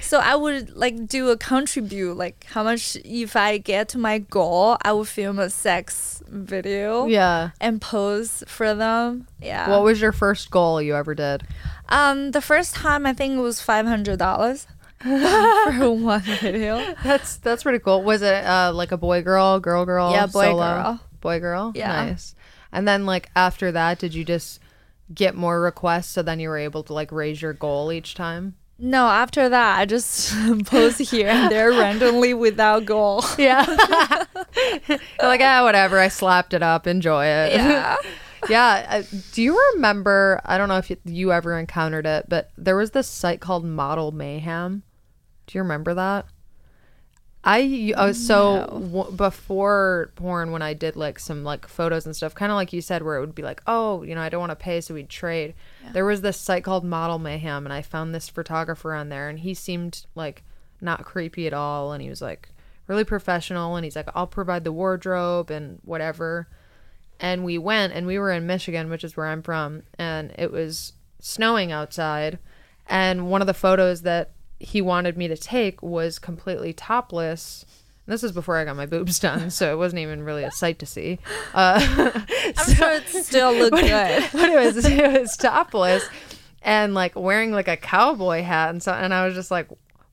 [0.00, 4.18] So I would like do a contribute, like how much if I get to my
[4.18, 7.50] goal, I would film a sex video Yeah.
[7.60, 9.28] and pose for them.
[9.40, 9.70] Yeah.
[9.70, 11.44] What was your first goal you ever did?
[11.88, 14.66] um the first time I think it was five hundred dollars
[15.02, 16.94] for one video.
[17.02, 18.02] That's that's pretty cool.
[18.02, 20.12] Was it uh, like a boy girl, girl girl?
[20.12, 20.74] Yeah, boy, solo?
[20.74, 21.00] girl.
[21.20, 21.72] Boy girl?
[21.74, 22.04] Yeah.
[22.06, 22.34] Nice.
[22.70, 24.60] And then like after that, did you just
[25.12, 28.56] get more requests so then you were able to like raise your goal each time?
[28.78, 30.34] No, after that I just
[30.66, 33.24] post here and there randomly without goal.
[33.38, 33.64] Yeah.
[35.22, 35.98] Like, ah, whatever.
[35.98, 36.86] I slapped it up.
[36.86, 37.52] Enjoy it.
[37.52, 37.96] Yeah.
[38.48, 38.86] yeah.
[38.88, 40.40] uh, Do you remember?
[40.44, 43.64] I don't know if you, you ever encountered it, but there was this site called
[43.64, 44.82] Model Mayhem.
[45.50, 46.26] Do you remember that?
[47.42, 52.34] I uh, so w- before porn when I did like some like photos and stuff,
[52.34, 54.40] kind of like you said, where it would be like, oh, you know, I don't
[54.40, 55.54] want to pay, so we'd trade.
[55.92, 59.40] There was this site called Model Mayhem, and I found this photographer on there, and
[59.40, 60.44] he seemed like
[60.80, 62.50] not creepy at all, and he was like
[62.86, 66.46] really professional, and he's like, I'll provide the wardrobe and whatever.
[67.18, 70.52] And we went, and we were in Michigan, which is where I'm from, and it
[70.52, 72.38] was snowing outside,
[72.86, 77.64] and one of the photos that he wanted me to take was completely topless.
[78.06, 80.50] And this is before I got my boobs done, so it wasn't even really a
[80.50, 81.18] sight to see.
[81.54, 81.80] Uh,
[82.56, 84.28] I'm sure it still looked good.
[84.32, 86.04] but it was it was topless
[86.62, 89.68] and like wearing like a cowboy hat and so and I was just like,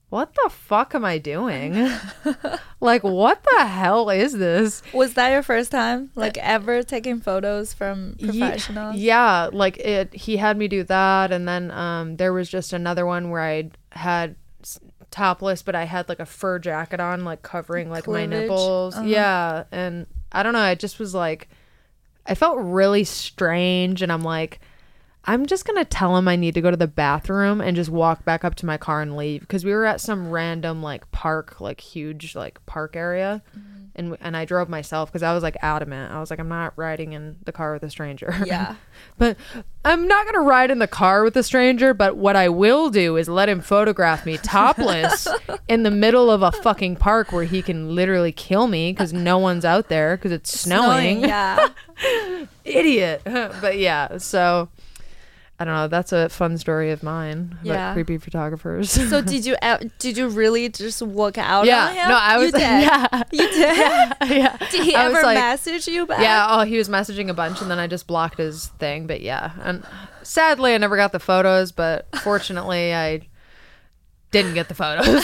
[0.10, 1.74] what the fuck am I doing?
[2.80, 4.82] like what the hell is this?
[4.94, 8.96] Was that your first time, like ever taking photos from professionals?
[8.96, 10.14] Yeah, like it.
[10.14, 13.70] He had me do that, and then um, there was just another one where I
[13.92, 14.36] had
[15.12, 18.96] topless, but I had like a fur jacket on, like covering like my nipples.
[18.96, 19.06] Uh-huh.
[19.06, 20.60] Yeah, and I don't know.
[20.60, 21.50] I just was like,
[22.26, 24.62] I felt really strange, and I'm like.
[25.30, 28.24] I'm just gonna tell him I need to go to the bathroom and just walk
[28.24, 31.60] back up to my car and leave because we were at some random like park,
[31.60, 33.88] like huge like park area, mm-hmm.
[33.96, 36.14] and and I drove myself because I was like adamant.
[36.14, 38.34] I was like, I'm not riding in the car with a stranger.
[38.48, 38.76] Yeah.
[39.18, 39.36] but
[39.84, 41.94] I'm not gonna ride in the car with a stranger.
[41.94, 45.28] But what I will do is let him photograph me topless
[45.68, 49.38] in the middle of a fucking park where he can literally kill me because no
[49.38, 51.20] one's out there because it's snowing.
[51.20, 51.68] Yeah.
[52.64, 53.24] Idiot.
[53.26, 54.70] but yeah, so.
[55.60, 55.88] I don't know.
[55.88, 57.94] That's a fun story of mine about Yeah.
[57.94, 58.92] creepy photographers.
[58.92, 59.56] so did you
[59.98, 62.10] did you really just walk out yeah, on him?
[62.10, 62.62] no, I was You did.
[62.62, 64.38] yeah, You did.
[64.38, 64.58] yeah.
[64.70, 66.20] Did he I ever like- message you back?
[66.22, 69.08] Yeah, oh, he was messaging a bunch, and then I just blocked his thing.
[69.08, 69.84] But yeah, and
[70.22, 71.72] sadly, I never got the photos.
[71.72, 73.22] But fortunately, I
[74.30, 75.24] didn't get the photos.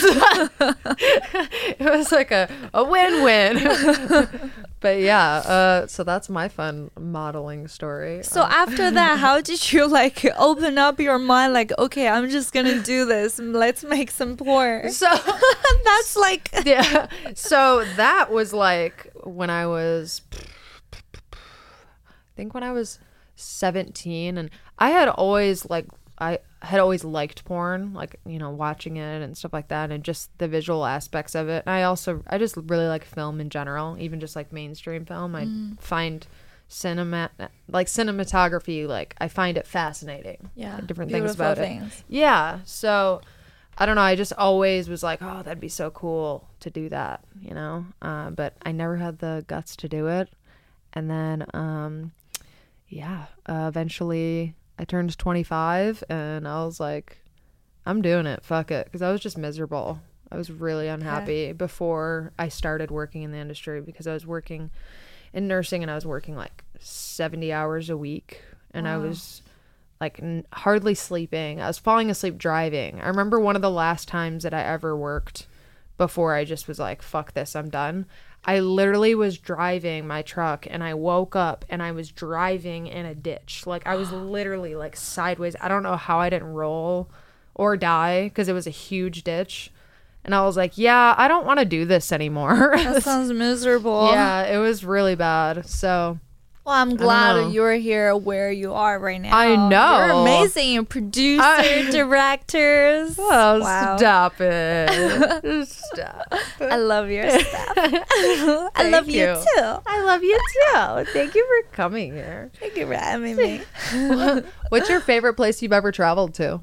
[1.78, 4.50] it was like a a win win.
[4.84, 8.22] But yeah, uh, so that's my fun modeling story.
[8.22, 11.54] So after that, how did you like open up your mind?
[11.54, 13.38] Like, okay, I'm just gonna do this.
[13.38, 14.90] Let's make some porn.
[14.92, 15.06] so
[15.84, 20.20] That's like yeah, so that was like when I was,
[21.32, 21.36] I
[22.36, 22.98] think when I was
[23.36, 25.86] seventeen, and I had always like
[26.18, 30.02] I had always liked porn, like you know, watching it and stuff like that, and
[30.02, 31.64] just the visual aspects of it.
[31.66, 35.36] And I also I just really like film in general, even just like mainstream film.
[35.36, 35.46] I
[35.80, 36.26] find
[36.66, 37.30] cinema
[37.68, 40.50] like cinematography like I find it fascinating.
[40.54, 41.82] Yeah, different things about it.
[42.08, 42.60] Yeah.
[42.64, 43.20] So
[43.76, 44.02] I don't know.
[44.02, 47.86] I just always was like, oh, that'd be so cool to do that, you know?
[48.00, 50.28] Uh, but I never had the guts to do it.
[50.92, 52.12] And then, um,
[52.88, 57.18] yeah, uh, eventually I turned 25 and I was like,
[57.86, 58.44] I'm doing it.
[58.44, 58.86] Fuck it.
[58.86, 60.00] Because I was just miserable.
[60.30, 64.70] I was really unhappy before I started working in the industry because I was working
[65.32, 68.42] in nursing and I was working like 70 hours a week.
[68.72, 69.42] And I was
[70.00, 71.60] like n- hardly sleeping.
[71.60, 73.00] I was falling asleep driving.
[73.00, 75.46] I remember one of the last times that I ever worked
[75.96, 78.06] before I just was like, fuck this, I'm done.
[78.44, 83.06] I literally was driving my truck and I woke up and I was driving in
[83.06, 83.66] a ditch.
[83.66, 85.56] Like I was literally like sideways.
[85.60, 87.10] I don't know how I didn't roll
[87.54, 89.70] or die because it was a huge ditch.
[90.24, 92.72] And I was like, yeah, I don't want to do this anymore.
[92.76, 94.10] That sounds miserable.
[94.10, 95.66] yeah, it was really bad.
[95.66, 96.18] So
[96.64, 99.36] Well, I'm glad you're here where you are right now.
[99.36, 99.98] I know.
[99.98, 100.72] You're amazing.
[100.72, 103.16] You're producer, I- directors.
[103.18, 103.98] Oh, wow.
[103.98, 105.68] stop it.
[105.68, 106.32] stop.
[106.60, 107.74] I love your stuff.
[107.76, 109.20] I love you.
[109.28, 109.34] you.
[109.34, 109.62] too.
[109.86, 111.12] I love you too.
[111.12, 112.50] Thank you for coming here.
[112.58, 113.60] Thank you for having me.
[114.70, 116.62] What's your favorite place you've ever traveled to?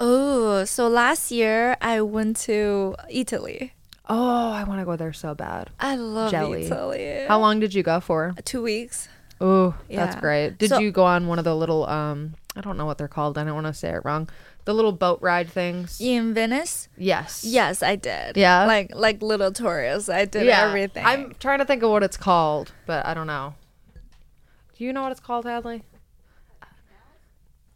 [0.00, 3.74] Oh, so last year I went to Italy.
[4.08, 5.70] Oh, I want to go there so bad.
[5.78, 6.64] I love Jelly.
[6.64, 7.24] Italy.
[7.28, 8.34] How long did you go for?
[8.44, 9.08] Two weeks.
[9.44, 10.56] Oh, that's great.
[10.58, 13.08] Did So- you go on one of the little um I don't know what they're
[13.08, 13.36] called.
[13.38, 14.28] I don't want to say it wrong.
[14.66, 15.98] The little boat ride things.
[16.00, 16.88] In Venice?
[16.96, 17.42] Yes.
[17.44, 18.36] Yes, I did.
[18.36, 18.66] Yeah?
[18.66, 20.08] Like like little tourists.
[20.08, 20.66] I did Yeah.
[20.68, 21.04] everything.
[21.04, 23.54] I'm trying to think of what it's called, but I don't know.
[24.78, 25.82] Do you know what it's called, Hadley?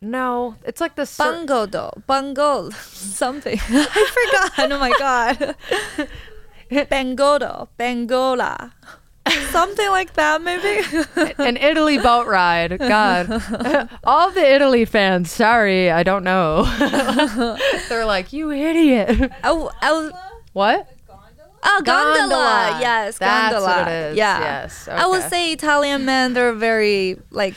[0.01, 2.07] No, it's like the cir- Bungodo.
[2.07, 3.59] Bungo something.
[3.69, 4.73] I forgot.
[4.73, 5.57] Oh my god.
[6.71, 7.69] Bengodo.
[7.79, 8.73] Bengola.
[9.51, 10.83] Something like that maybe.
[11.39, 12.79] an Italy boat ride.
[12.79, 13.29] God,
[14.05, 15.31] all the Italy fans.
[15.31, 16.65] Sorry, I don't know.
[17.89, 19.09] They're like, you idiot.
[19.43, 20.13] W- I was
[20.53, 20.89] What?
[21.69, 22.17] Oh, gondola.
[22.29, 22.79] Gondola.
[22.81, 23.77] Yes, That's gondola.
[23.79, 24.17] what it is.
[24.17, 24.41] Yeah.
[24.41, 27.57] Yes, I would say Italian men they're very like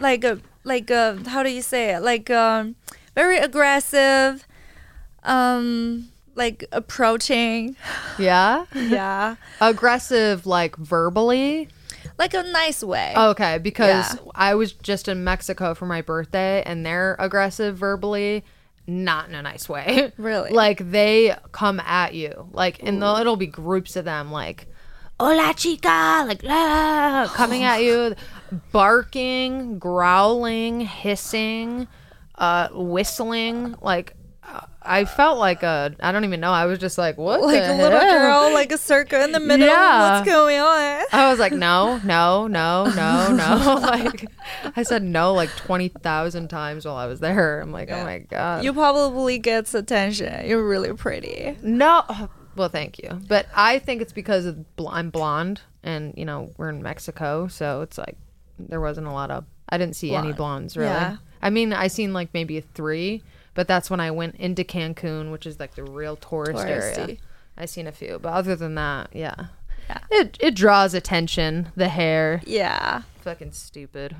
[0.00, 2.00] like a like a how do you say it?
[2.02, 2.74] Like um
[3.14, 4.44] very aggressive
[5.22, 7.76] um like approaching.
[8.18, 8.64] Yeah.
[8.74, 9.36] Yeah.
[9.60, 11.68] Aggressive, like verbally.
[12.18, 13.12] like a nice way.
[13.16, 14.30] Okay, because Yeah.
[14.34, 18.44] I was just in Mexico for my birthday, and they're aggressive verbally,
[18.86, 20.12] not in a nice way.
[20.18, 20.50] Really?
[20.50, 24.66] Like they come at you, like, and the, it'll be groups of them, like,
[25.18, 28.14] "Hola, chica!" Like, ah, coming at you,
[28.72, 31.88] barking, growling, hissing,
[32.36, 34.14] uh, whistling, like.
[34.86, 36.50] I felt like a I don't even know.
[36.50, 37.40] I was just like, what?
[37.40, 38.10] like a little heck?
[38.10, 39.66] girl, like a circle in the middle.
[39.66, 40.18] Yeah.
[40.18, 41.04] What's going on?
[41.12, 43.80] I was like, no, no, no, no, no.
[43.82, 44.26] like,
[44.76, 47.60] I said no like 20,000 times while I was there.
[47.60, 48.62] I'm like, oh my God.
[48.64, 50.46] You probably gets attention.
[50.46, 51.56] You're really pretty.
[51.62, 52.04] no.
[52.56, 53.20] Well, thank you.
[53.26, 57.48] But I think it's because of bl- I'm blonde and, you know, we're in Mexico.
[57.48, 58.16] So it's like,
[58.60, 60.90] there wasn't a lot of, I didn't see any blondes really.
[60.90, 61.16] Yeah.
[61.42, 63.24] I mean, I seen like maybe three,
[63.54, 66.96] but that's when I went into Cancun, which is like the real tourist area.
[66.96, 67.18] Touristy.
[67.56, 69.46] I seen a few, but other than that, yeah.
[69.88, 69.98] Yeah.
[70.10, 72.40] It, it draws attention, the hair.
[72.46, 73.02] Yeah.
[73.20, 74.16] Fucking stupid.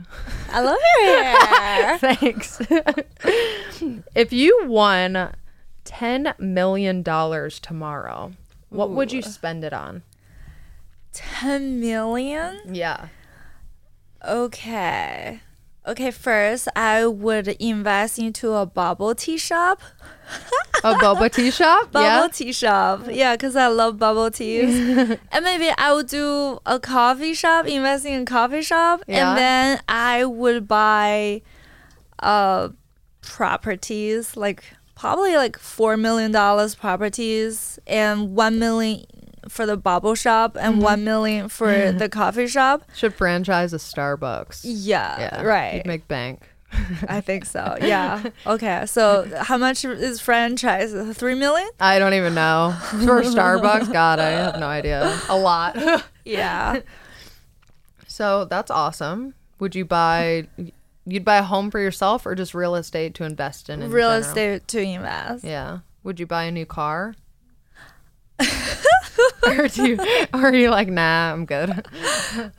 [0.51, 1.99] I love your hair.
[2.15, 2.61] Thanks.
[4.15, 5.35] if you won
[5.85, 8.33] $10 million tomorrow,
[8.69, 10.03] what would you spend it on?
[11.13, 12.61] 10 million?
[12.73, 13.09] Yeah.
[14.27, 15.41] Okay.
[15.87, 19.83] Okay, first I would invest into a bubble tea shop.
[20.83, 21.93] A bubble tea shop?
[21.93, 22.29] Bubble yeah.
[22.33, 23.07] tea shop.
[23.11, 24.75] Yeah, because I love bubble teas.
[25.33, 29.03] and maybe I would do a coffee shop, investing in coffee shop.
[29.07, 29.31] Yeah.
[29.31, 31.43] And then I would buy
[32.21, 32.71] uh
[33.21, 39.05] properties, like probably like four million dollars properties and one million
[39.49, 40.83] for the bubble shop and mm-hmm.
[40.85, 42.83] one million for the coffee shop.
[42.95, 44.61] Should franchise a Starbucks.
[44.65, 45.43] Yeah, Yeah.
[45.43, 45.75] right.
[45.77, 46.49] You'd make bank.
[47.09, 47.77] I think so.
[47.83, 48.23] Yeah.
[48.47, 48.85] Okay.
[48.87, 50.93] So how much is franchise?
[51.17, 51.69] Three million?
[51.79, 52.75] I don't even know.
[52.91, 53.93] For Starbucks?
[53.93, 55.17] God, I have no idea.
[55.29, 55.77] A lot.
[56.25, 56.81] Yeah.
[58.07, 59.35] so that's awesome.
[59.61, 60.49] Would you buy,
[61.07, 63.81] you'd buy a home for yourself or just real estate to invest in?
[63.83, 64.27] in Real general?
[64.29, 65.45] estate to invest.
[65.45, 65.79] Yeah.
[66.03, 67.15] Would you buy a new car?
[69.47, 69.99] or do you,
[70.33, 71.87] or are you like, nah, I'm good.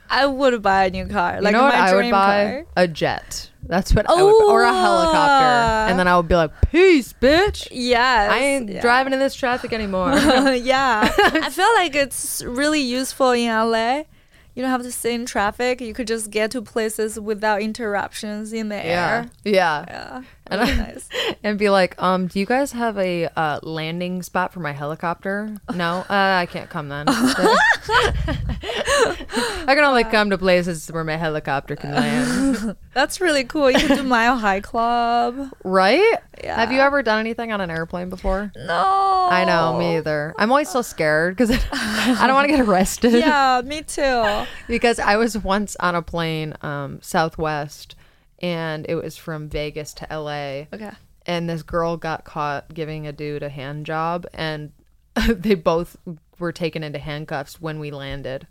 [0.08, 1.36] I would buy a new car.
[1.36, 2.64] You Like know what I would buy?
[2.64, 2.66] car.
[2.76, 3.50] A jet.
[3.62, 5.90] That's what I would, or a helicopter.
[5.90, 7.68] And then I would be like, peace, bitch.
[7.70, 8.30] Yes.
[8.30, 8.80] I ain't yeah.
[8.80, 10.12] driving in this traffic anymore.
[10.16, 11.12] yeah.
[11.18, 14.04] I feel like it's really useful in LA
[14.56, 15.82] you don't have to sit in traffic.
[15.82, 18.80] You could just get to places without interruptions in the Yeah.
[18.82, 19.30] air.
[19.44, 19.84] Yeah.
[19.86, 21.08] Yeah, And I- nice.
[21.42, 25.56] And be like, um, do you guys have a uh, landing spot for my helicopter?
[25.74, 27.04] No, uh, I can't come then.
[28.08, 32.76] I can only come to places where my helicopter can land.
[32.94, 33.70] That's really cool.
[33.70, 35.50] You can do Mile High Club.
[35.64, 36.18] Right?
[36.44, 38.52] Have you ever done anything on an airplane before?
[38.56, 39.28] No.
[39.30, 40.34] I know, me either.
[40.38, 43.12] I'm always so scared because I don't want to get arrested.
[43.12, 44.44] Yeah, me too.
[44.68, 47.95] because I was once on a plane, um, Southwest,
[48.40, 50.64] and it was from Vegas to LA.
[50.74, 50.90] Okay.
[51.26, 54.72] And this girl got caught giving a dude a hand job, and
[55.28, 55.96] they both
[56.38, 58.46] were taken into handcuffs when we landed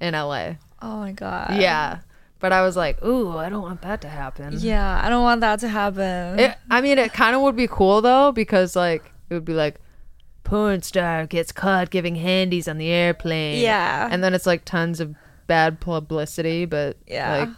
[0.00, 0.52] in LA.
[0.82, 1.56] Oh my god.
[1.60, 2.00] yeah.
[2.38, 4.54] But I was like, ooh, I don't want that to happen.
[4.60, 6.38] Yeah, I don't want that to happen.
[6.38, 9.52] It, I mean, it kind of would be cool though, because like it would be
[9.52, 9.78] like,
[10.42, 13.60] porn star gets caught giving handies on the airplane.
[13.62, 14.08] Yeah.
[14.10, 15.14] and then it's like tons of
[15.48, 17.38] bad publicity, but Yeah.
[17.40, 17.48] like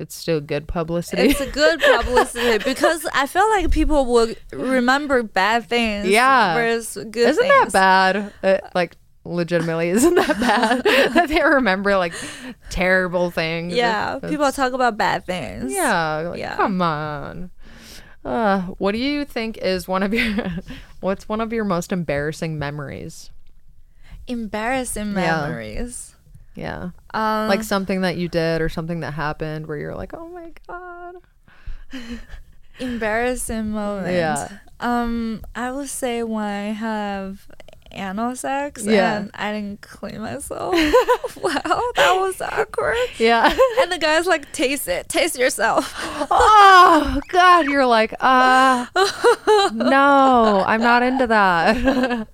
[0.00, 1.22] it's still good publicity.
[1.22, 6.08] it's a good publicity because I feel like people will remember bad things.
[6.08, 6.54] Yeah.
[6.54, 8.32] Whereas good isn't that bad?
[8.42, 10.84] Uh, like legitimately, isn't that bad
[11.14, 12.14] that they remember like
[12.70, 13.74] terrible things?
[13.74, 14.18] Yeah.
[14.18, 15.72] People talk about bad things.
[15.72, 16.56] Yeah, like, Yeah.
[16.56, 17.50] come on.
[18.24, 20.34] Uh, what do you think is one of your
[21.00, 23.30] what's one of your most embarrassing memories?
[24.26, 26.14] Embarrassing memories.
[26.54, 26.90] Yeah.
[27.14, 30.52] Um, like something that you did or something that happened where you're like, "Oh my
[30.66, 31.16] god."
[32.80, 34.14] embarrassing moment.
[34.14, 34.58] Yeah.
[34.80, 37.46] Um, I would say when I have
[37.92, 39.18] anal sex Yeah.
[39.18, 40.74] and I didn't clean myself.
[41.42, 41.52] wow,
[41.96, 42.96] that was awkward.
[43.18, 43.52] Yeah.
[43.80, 45.92] And the guy's like, taste it, taste yourself.
[46.30, 48.86] oh god, you're like, "Uh
[49.72, 52.26] no, I'm not into that."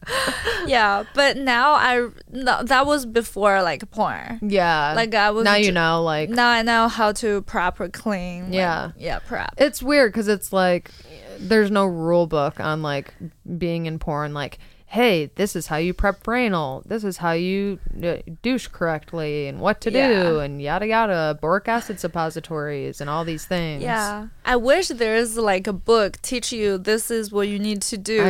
[0.67, 4.39] yeah, but now I no, that was before like porn.
[4.43, 4.93] yeah.
[4.95, 8.45] Like I was now you know like Now I know how to proper clean.
[8.47, 8.91] like, Yeah.
[8.97, 9.55] yeah, prep.
[9.59, 10.91] it's weird because it's like
[11.39, 13.15] there's no rule book on like
[13.59, 17.33] being in porn like hey this is how you prep for anal this is how
[17.33, 23.11] you uh, douche correctly and what to do and yada yada boric acid suppositories and
[23.11, 27.49] all these things Yeah, I wish there's like a book teach you this is what
[27.49, 28.23] you need to do.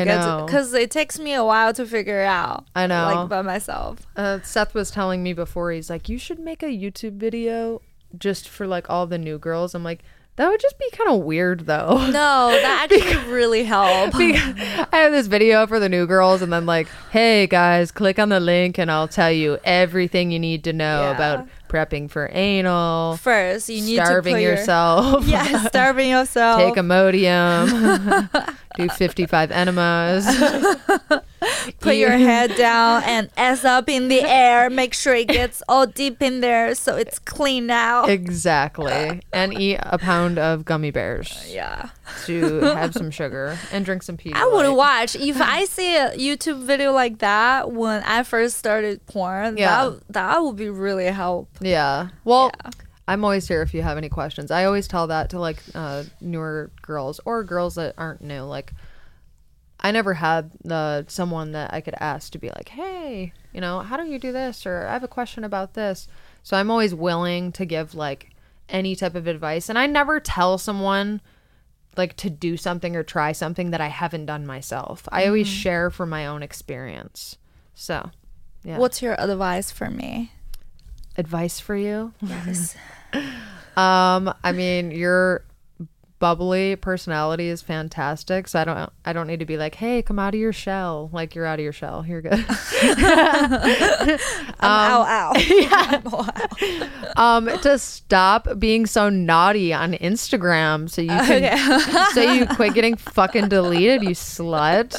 [0.47, 2.64] Because it takes me a while to figure out.
[2.75, 3.05] I know.
[3.14, 4.07] like by myself.
[4.16, 7.83] uh, seth was telling me before he's like you should make a youtube video
[8.19, 10.03] just for like all the new girls i'm like
[10.37, 14.16] that would just be kind of weird though No, that actually really helped.
[14.18, 18.29] I have this video for the new girls, and then like, hey guys, click on
[18.29, 21.14] the link, and I'll tell you everything you need to know Yeah.
[21.14, 26.61] about prepping for anal, First, you need starving to your- yourself, yeah, starving yourself.
[26.61, 28.29] take Imodium,
[28.77, 30.27] do 55 enemas.
[31.81, 34.71] put your head down and ass up in the air.
[34.71, 38.05] Make sure it gets all deep in there so it's clean now.
[38.05, 41.89] exactly, and eat a pound of gummy bears uh, yeah.
[42.25, 44.37] to have some sugar and drink some Pedialyte.
[44.37, 49.05] I would watch if I see a YouTube video like that when I first started
[49.07, 49.57] porn.
[49.57, 49.85] Yeah.
[49.85, 51.49] That that would be really help.
[51.61, 52.09] Yeah.
[52.25, 52.71] Well, Yeah.
[53.09, 54.51] I'm always here if you have any questions.
[54.51, 58.42] I always tell that to like uh, newer girls or girls that aren't new.
[58.42, 58.73] Like,
[59.79, 63.81] I never had uh, someone that I could ask to be like, hey, you know,
[63.81, 64.66] how do you do this?
[64.66, 66.09] Or I have a question about this.
[66.42, 68.31] So I'm always willing to give like
[68.69, 69.69] any type of advice.
[69.69, 71.21] And I never tell someone
[71.97, 75.09] like to do something or try something that I haven't done myself.
[75.12, 77.37] I always share from my own experience.
[77.75, 78.11] So,
[78.64, 78.79] yeah.
[78.79, 80.33] What's your advice for me?
[81.19, 82.12] advice for you?
[82.21, 82.77] Yes.
[83.77, 85.45] Um, I mean, your
[86.19, 88.49] bubbly personality is fantastic.
[88.49, 91.11] So I don't, I don't need to be like, hey, come out of your shell.
[91.13, 92.05] Like you're out of your shell.
[92.07, 92.33] You're good.
[94.61, 95.33] I'm ow ow.
[95.37, 96.01] yeah.
[96.07, 96.91] Ow.
[97.17, 102.97] Um, to stop being so naughty on Instagram, so you can, so you quit getting
[102.97, 104.03] fucking deleted.
[104.03, 104.97] You slut.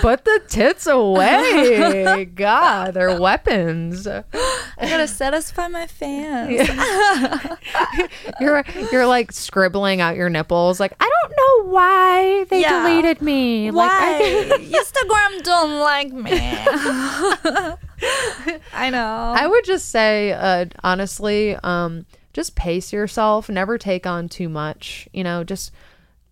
[0.00, 2.24] Put the tits away.
[2.24, 4.06] God, they're weapons.
[4.06, 4.24] I
[4.80, 6.68] gotta satisfy my fans.
[8.40, 10.80] You're you're like scribbling out your nipples.
[10.80, 11.32] Like I don't
[11.66, 12.82] know why they Yeah.
[12.82, 13.70] deleted me.
[13.70, 14.18] Like, Why?
[14.18, 14.58] I,
[15.38, 16.32] Instagram don't like me.
[18.74, 19.34] I know.
[19.36, 23.48] I would just say, uh, honestly, um, just pace yourself.
[23.48, 25.08] Never take on too much.
[25.12, 25.72] You know, just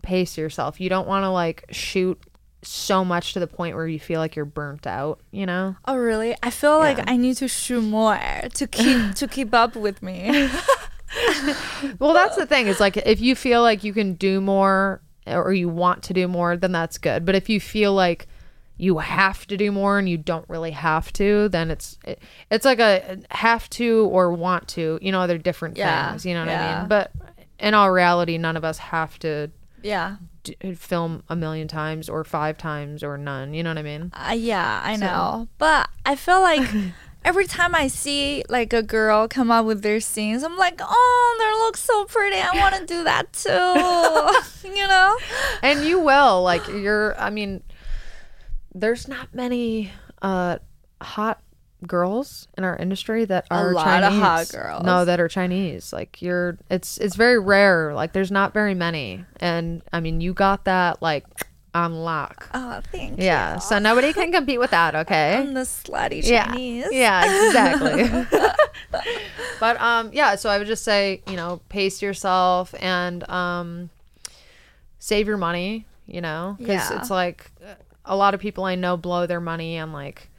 [0.01, 0.79] pace yourself.
[0.81, 2.19] You don't want to like shoot
[2.63, 5.19] so much to the point where you feel like you're burnt out.
[5.31, 5.75] You know.
[5.85, 6.35] oh really?
[6.43, 8.19] I feel like I need to shoot more
[8.53, 10.49] to keep to keep up with me.
[11.99, 12.67] Well, that's the thing.
[12.67, 16.27] Is like if you feel like you can do more or you want to do
[16.27, 17.25] more, then that's good.
[17.25, 18.27] But if you feel like
[18.77, 22.19] you have to do more and you don't really have to, then it's it,
[22.49, 24.97] it's like a have to or want to.
[25.01, 26.25] You know, they're different Yeah, things.
[26.25, 26.87] You know what I mean?
[26.89, 27.11] But
[27.59, 29.51] in all reality, none of us have to
[29.83, 30.15] Yeah.
[30.43, 33.53] d- film a million times or five times or none.
[33.53, 34.11] You know what I mean?
[34.15, 35.47] Uh, yeah, I So- know.
[35.59, 36.67] But I feel like
[37.23, 41.35] every time I see like a girl come up with their scenes, I'm like, oh,
[41.39, 42.37] they look so pretty.
[42.37, 44.67] I want to do that too.
[44.75, 45.17] you know?
[45.63, 47.61] and you will like you're i mean
[48.73, 49.91] there's not many
[50.21, 50.57] uh
[51.01, 51.41] hot
[51.85, 54.07] girls in our industry that are A lot Chinese.
[54.07, 54.83] of hot girls.
[54.83, 55.91] No, that are Chinese.
[55.91, 57.93] Like you're it's it's very rare.
[57.93, 59.25] Like there's not very many.
[59.39, 61.25] And I mean you got that like
[61.73, 62.49] on lock.
[62.53, 63.55] Oh, thank Yeah.
[63.55, 63.61] you.
[63.61, 65.37] So nobody can compete with that, okay?
[65.39, 66.21] I'm the slutty.
[66.27, 66.87] Chinese.
[66.91, 68.27] Yeah, exactly.
[69.59, 73.89] but um yeah, so I would just say, you know, pace yourself and um
[74.99, 76.97] save your money, you know, cuz Yeah.
[76.99, 77.49] it's like
[78.05, 80.29] a lot of people I know blow their money on like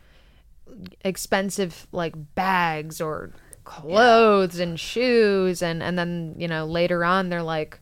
[1.04, 3.30] expensive like bags or
[3.64, 7.78] clothes and shoes and and then, you know, later on they're like,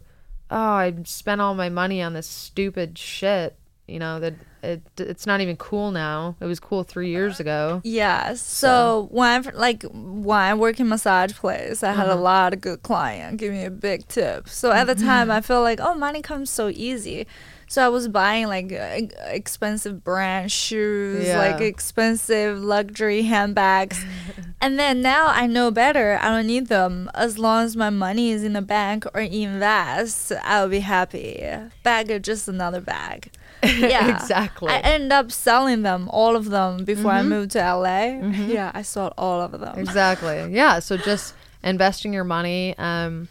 [0.50, 3.56] "Oh, I spent all my money on this stupid shit."
[3.88, 6.36] You know, that it it's not even cool now.
[6.40, 7.80] It was cool 3 years ago.
[7.82, 8.34] Yeah.
[8.34, 12.14] So when I, like when I work in massage place, I had Uh-huh.
[12.18, 14.48] a lot of good client give me a big tip.
[14.48, 15.06] So at the Mm-hmm.
[15.06, 17.26] time, I felt like oh, money comes so easy.
[17.70, 21.38] So I was buying like uh, expensive brand shoes, Yeah.
[21.38, 24.04] like expensive luxury handbags.
[24.60, 26.18] and then now I know better.
[26.20, 27.08] I don't need them.
[27.14, 31.46] As long as my money is in the bank or invest, I'll be happy.
[31.84, 33.30] Bag is just another bag.
[33.62, 34.16] Yeah.
[34.16, 34.72] exactly.
[34.72, 37.26] I ended up selling them, all of them, before Mm-hmm.
[37.26, 38.04] I moved to LA.
[38.48, 39.78] Yeah, I sold all of them.
[39.78, 40.48] exactly.
[40.50, 40.80] Yeah.
[40.80, 42.74] So just investing your money.
[42.78, 43.28] Um,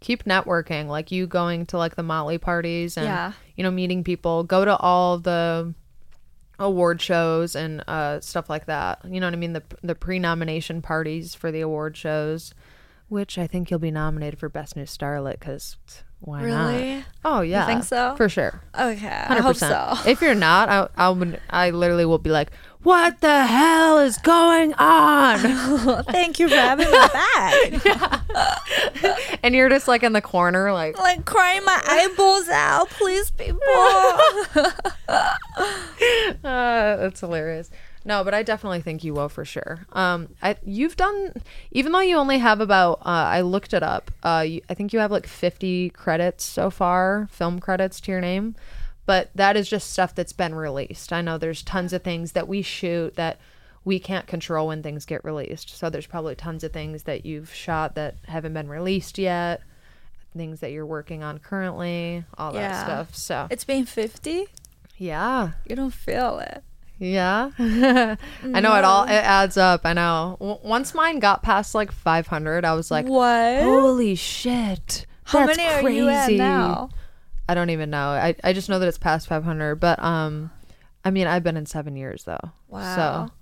[0.00, 0.88] keep networking.
[0.88, 3.32] Like you going to like the Motley parties and Yeah.
[3.56, 4.44] You know meeting people.
[4.44, 5.74] Go to all the
[6.58, 9.00] award shows and uh, stuff like that.
[9.04, 9.52] You know what I mean?
[9.52, 12.54] The the pre nomination parties for the award shows,
[13.08, 15.76] which I think you'll be nominated for best new starlet because
[16.22, 16.70] why not?
[16.70, 17.04] Really?
[17.24, 18.14] Oh yeah, think so?
[18.16, 18.62] For sure.
[18.78, 19.94] Okay, I Hundred hope so.
[20.06, 22.52] If you're not, I, I would, I literally will be like,
[22.82, 25.38] "What the hell is going on?"
[26.04, 27.86] Thank you for having me back.
[29.42, 33.58] and you're just like in the corner, like, like crying my eyeballs out, please, people.
[35.08, 35.34] uh,
[36.42, 37.70] that's hilarious.
[38.04, 39.86] No, but I definitely think you will for sure.
[39.92, 41.34] Um, I you've done
[41.70, 44.10] even though you only have about uh, I looked it up.
[44.22, 48.20] Uh, you, I think you have like 50 credits so far, film credits to your
[48.20, 48.56] name,
[49.12, 51.12] but that is just stuff that's been released.
[51.12, 53.38] I know there's tons of things that we shoot that
[53.84, 55.76] we can't control when things get released.
[55.76, 59.60] So there's probably tons of things that you've shot that haven't been released yet,
[60.34, 63.14] things that you're working on currently, all that stuff.
[63.14, 64.46] So it's been 50.
[64.96, 65.50] yeah.
[65.66, 66.62] You don't feel it.
[66.98, 67.50] Yeah.
[67.58, 69.82] I know it all it adds up.
[69.84, 70.38] I know.
[70.40, 73.62] W- once mine got past like 500, I was like, what?
[73.62, 76.88] "Holy shit." How that's many are you at crazy." now?
[77.48, 78.08] I don't even know.
[78.10, 80.50] I I just know that it's past 500, but um
[81.04, 82.50] I mean, I've been in 7 years though.
[82.68, 82.94] Wow.
[83.28, 83.32] So,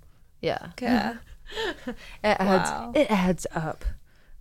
[0.41, 0.67] yeah.
[0.71, 1.11] Okay.
[2.23, 2.91] It adds Wow.
[2.95, 3.83] it adds up.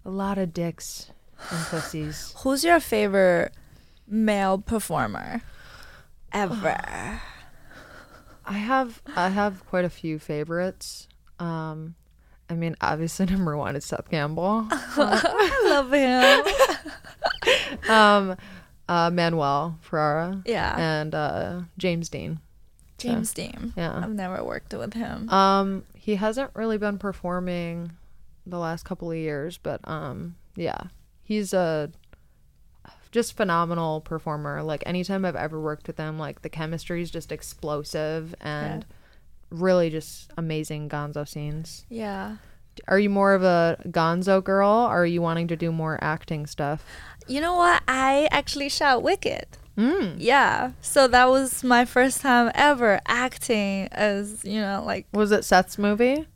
[0.04, 1.10] A lot of dicks
[1.50, 2.34] and pussies.
[2.42, 3.52] Who's your favorite
[4.06, 5.42] male performer
[6.32, 6.80] ever?
[8.46, 11.08] I have I have quite a few favorites.
[11.38, 11.94] Um
[12.48, 14.66] I mean, obviously number 1 is Seth Gamble.
[14.70, 15.92] I love
[17.84, 17.90] him.
[17.90, 18.36] um,
[18.90, 20.42] uh, Manuel Ferrara.
[20.44, 20.74] Yeah.
[20.76, 22.40] And uh, James Dean.
[22.98, 23.72] James Dean.
[23.76, 23.96] Yeah.
[23.96, 25.30] I've never worked with him.
[25.30, 27.92] Um, he hasn't really been performing
[28.44, 30.82] the last couple of years, but um, yeah,
[31.22, 31.90] he's a
[33.12, 34.62] just phenomenal performer.
[34.62, 38.84] Like anytime I've ever worked with him, like the chemistry is just explosive and
[39.50, 41.86] really just amazing Gonzo scenes.
[41.88, 42.36] yeah.
[42.88, 46.46] Are you more of a Gonzo girl, or are you wanting to do more acting
[46.46, 46.84] stuff?
[47.30, 47.82] You know what?
[47.86, 49.46] I actually shot Wicked.
[49.78, 50.16] Mm.
[50.18, 50.72] Yeah.
[50.80, 55.78] So that was my first time ever acting as, you know, like Was it Seth's
[55.78, 56.26] movie?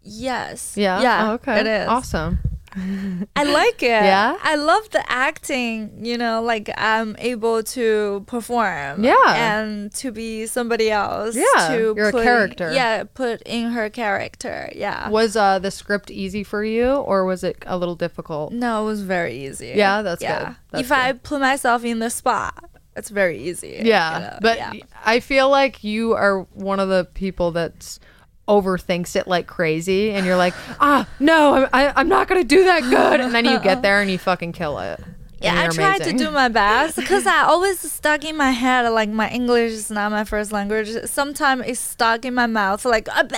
[0.00, 0.76] yes.
[0.76, 1.02] Yeah.
[1.02, 1.30] Yeah.
[1.30, 1.60] Oh, okay.
[1.60, 1.88] It is.
[1.88, 2.38] Awesome.
[2.76, 3.88] I like it.
[3.88, 4.36] Yeah?
[4.42, 9.04] I love the acting, you know, like I'm able to perform.
[9.04, 9.14] Yeah.
[9.26, 11.36] And to be somebody else.
[11.36, 12.72] Yeah, To you're a character.
[12.72, 14.70] Yeah, put in her character.
[14.74, 15.08] Yeah.
[15.08, 18.52] Was uh, the script easy for you, or was it a little difficult?
[18.52, 19.72] No, it was very easy.
[19.74, 20.56] Yeah, that's good.
[20.70, 23.80] That's if I put myself in the spot, it's very easy.
[23.82, 24.72] Yeah, you know, but yeah.
[25.04, 28.00] I feel like you are one of the people that's
[28.48, 32.64] overthinks it like crazy, and you're like, ah, no, I'm, I, I'm not gonna do
[32.64, 35.00] that good, and then you get there and you fucking kill it.
[35.40, 39.10] Yeah, I tried to do my best because I always stuck in my head like
[39.10, 40.88] my English is not my first language.
[41.04, 43.24] Sometimes it's stuck in my mouth like "Ah,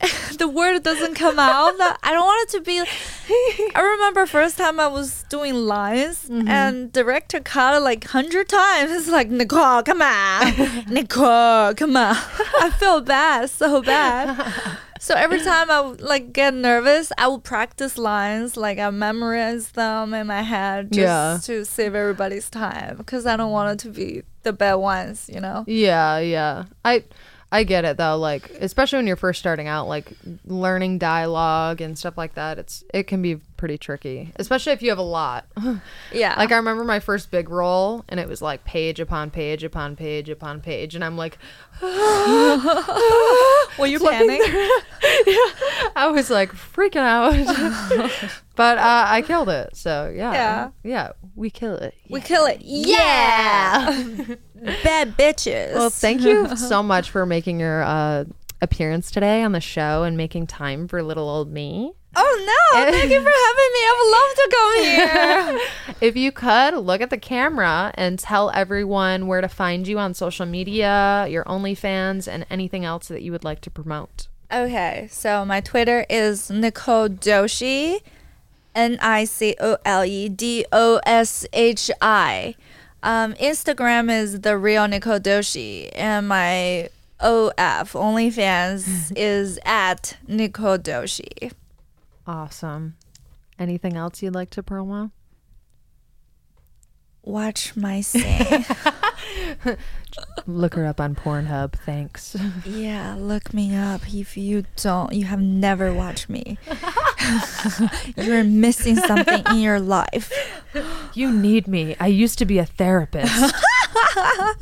[0.38, 1.74] the word doesn't come out.
[2.02, 2.78] I don't want it to be.
[3.74, 6.48] I remember first time I was doing lines Mm-hmm.
[6.48, 8.90] and director cut it like hundred times.
[8.96, 12.16] It's like Nicole, come on, Nicole, come on.
[12.60, 14.78] I feel bad, so bad.
[15.00, 19.70] So every time I would like get nervous, I would practice lines, like I memorize
[19.72, 21.38] them in my head just Yeah.
[21.46, 25.40] to save everybody's time because I don't want it to be the bad ones, you
[25.40, 25.64] know.
[25.66, 26.64] Yeah, yeah.
[26.84, 27.04] I
[27.52, 28.16] I get it though.
[28.16, 30.12] Like especially when you're first starting out, like
[30.46, 32.58] learning dialogue and stuff like that.
[32.58, 35.46] It's it can be pretty tricky, especially if you have a lot.
[36.12, 36.34] Yeah.
[36.36, 39.96] like I remember my first big role, and it was like page upon page upon
[39.96, 41.38] page upon page, and I'm like,
[43.78, 44.40] Were you planning?
[45.26, 45.50] yeah,
[45.96, 47.32] I was like freaking out.
[48.56, 49.76] but uh, I killed it.
[49.76, 50.70] So yeah, Yeah.
[50.82, 51.94] yeah, we kill it.
[52.08, 52.60] We kill it.
[52.60, 54.34] Yeah.
[54.60, 55.74] Bad bitches.
[55.74, 58.24] Well, thank you so much for making your uh,
[58.60, 61.92] appearance today on the show and making time for little old me.
[62.16, 62.90] Oh no!
[62.90, 63.80] Thank you for having me.
[63.86, 65.68] I would love to come here.
[66.00, 70.14] If you could look at the camera and tell everyone where to find you on
[70.14, 74.28] social media, your OnlyFans, and anything else that you would like to promote.
[74.52, 78.00] okay, so my Twitter is Nicole Doshi,
[78.74, 82.54] N I C O L E D O S H I.
[83.02, 91.52] Um, Instagram is the real Nicole Doshi, and my OF OnlyFans is at Nicole Doshi.
[92.26, 92.96] Awesome.
[93.58, 95.10] Anything else you'd like to promo?
[97.22, 98.64] Watch my sing.
[100.46, 101.72] Look her up on Pornhub.
[101.72, 102.34] Thanks.
[102.64, 105.12] yeah, look me up if you don't.
[105.12, 106.58] You have never watched me.
[108.16, 110.32] You're missing something in your life.
[111.14, 111.94] You need me.
[112.00, 113.32] I used to be a therapist.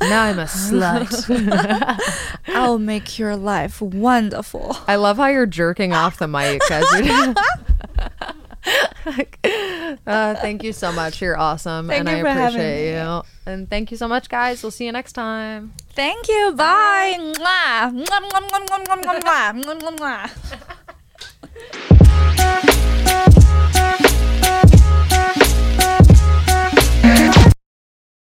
[0.01, 1.09] now I'm a slut.
[2.47, 4.77] I'll make your life wonderful.
[4.87, 8.35] I love how you're jerking off the mic as you're.
[10.07, 11.21] uh, thank you so much.
[11.21, 13.21] You're awesome, Thank and you I appreciate you.
[13.45, 14.61] And thank you so much, guys.
[14.63, 15.73] We'll see you next time.
[15.93, 16.53] Thank you.
[16.55, 17.17] Bye.
[17.17, 17.89] Mwah.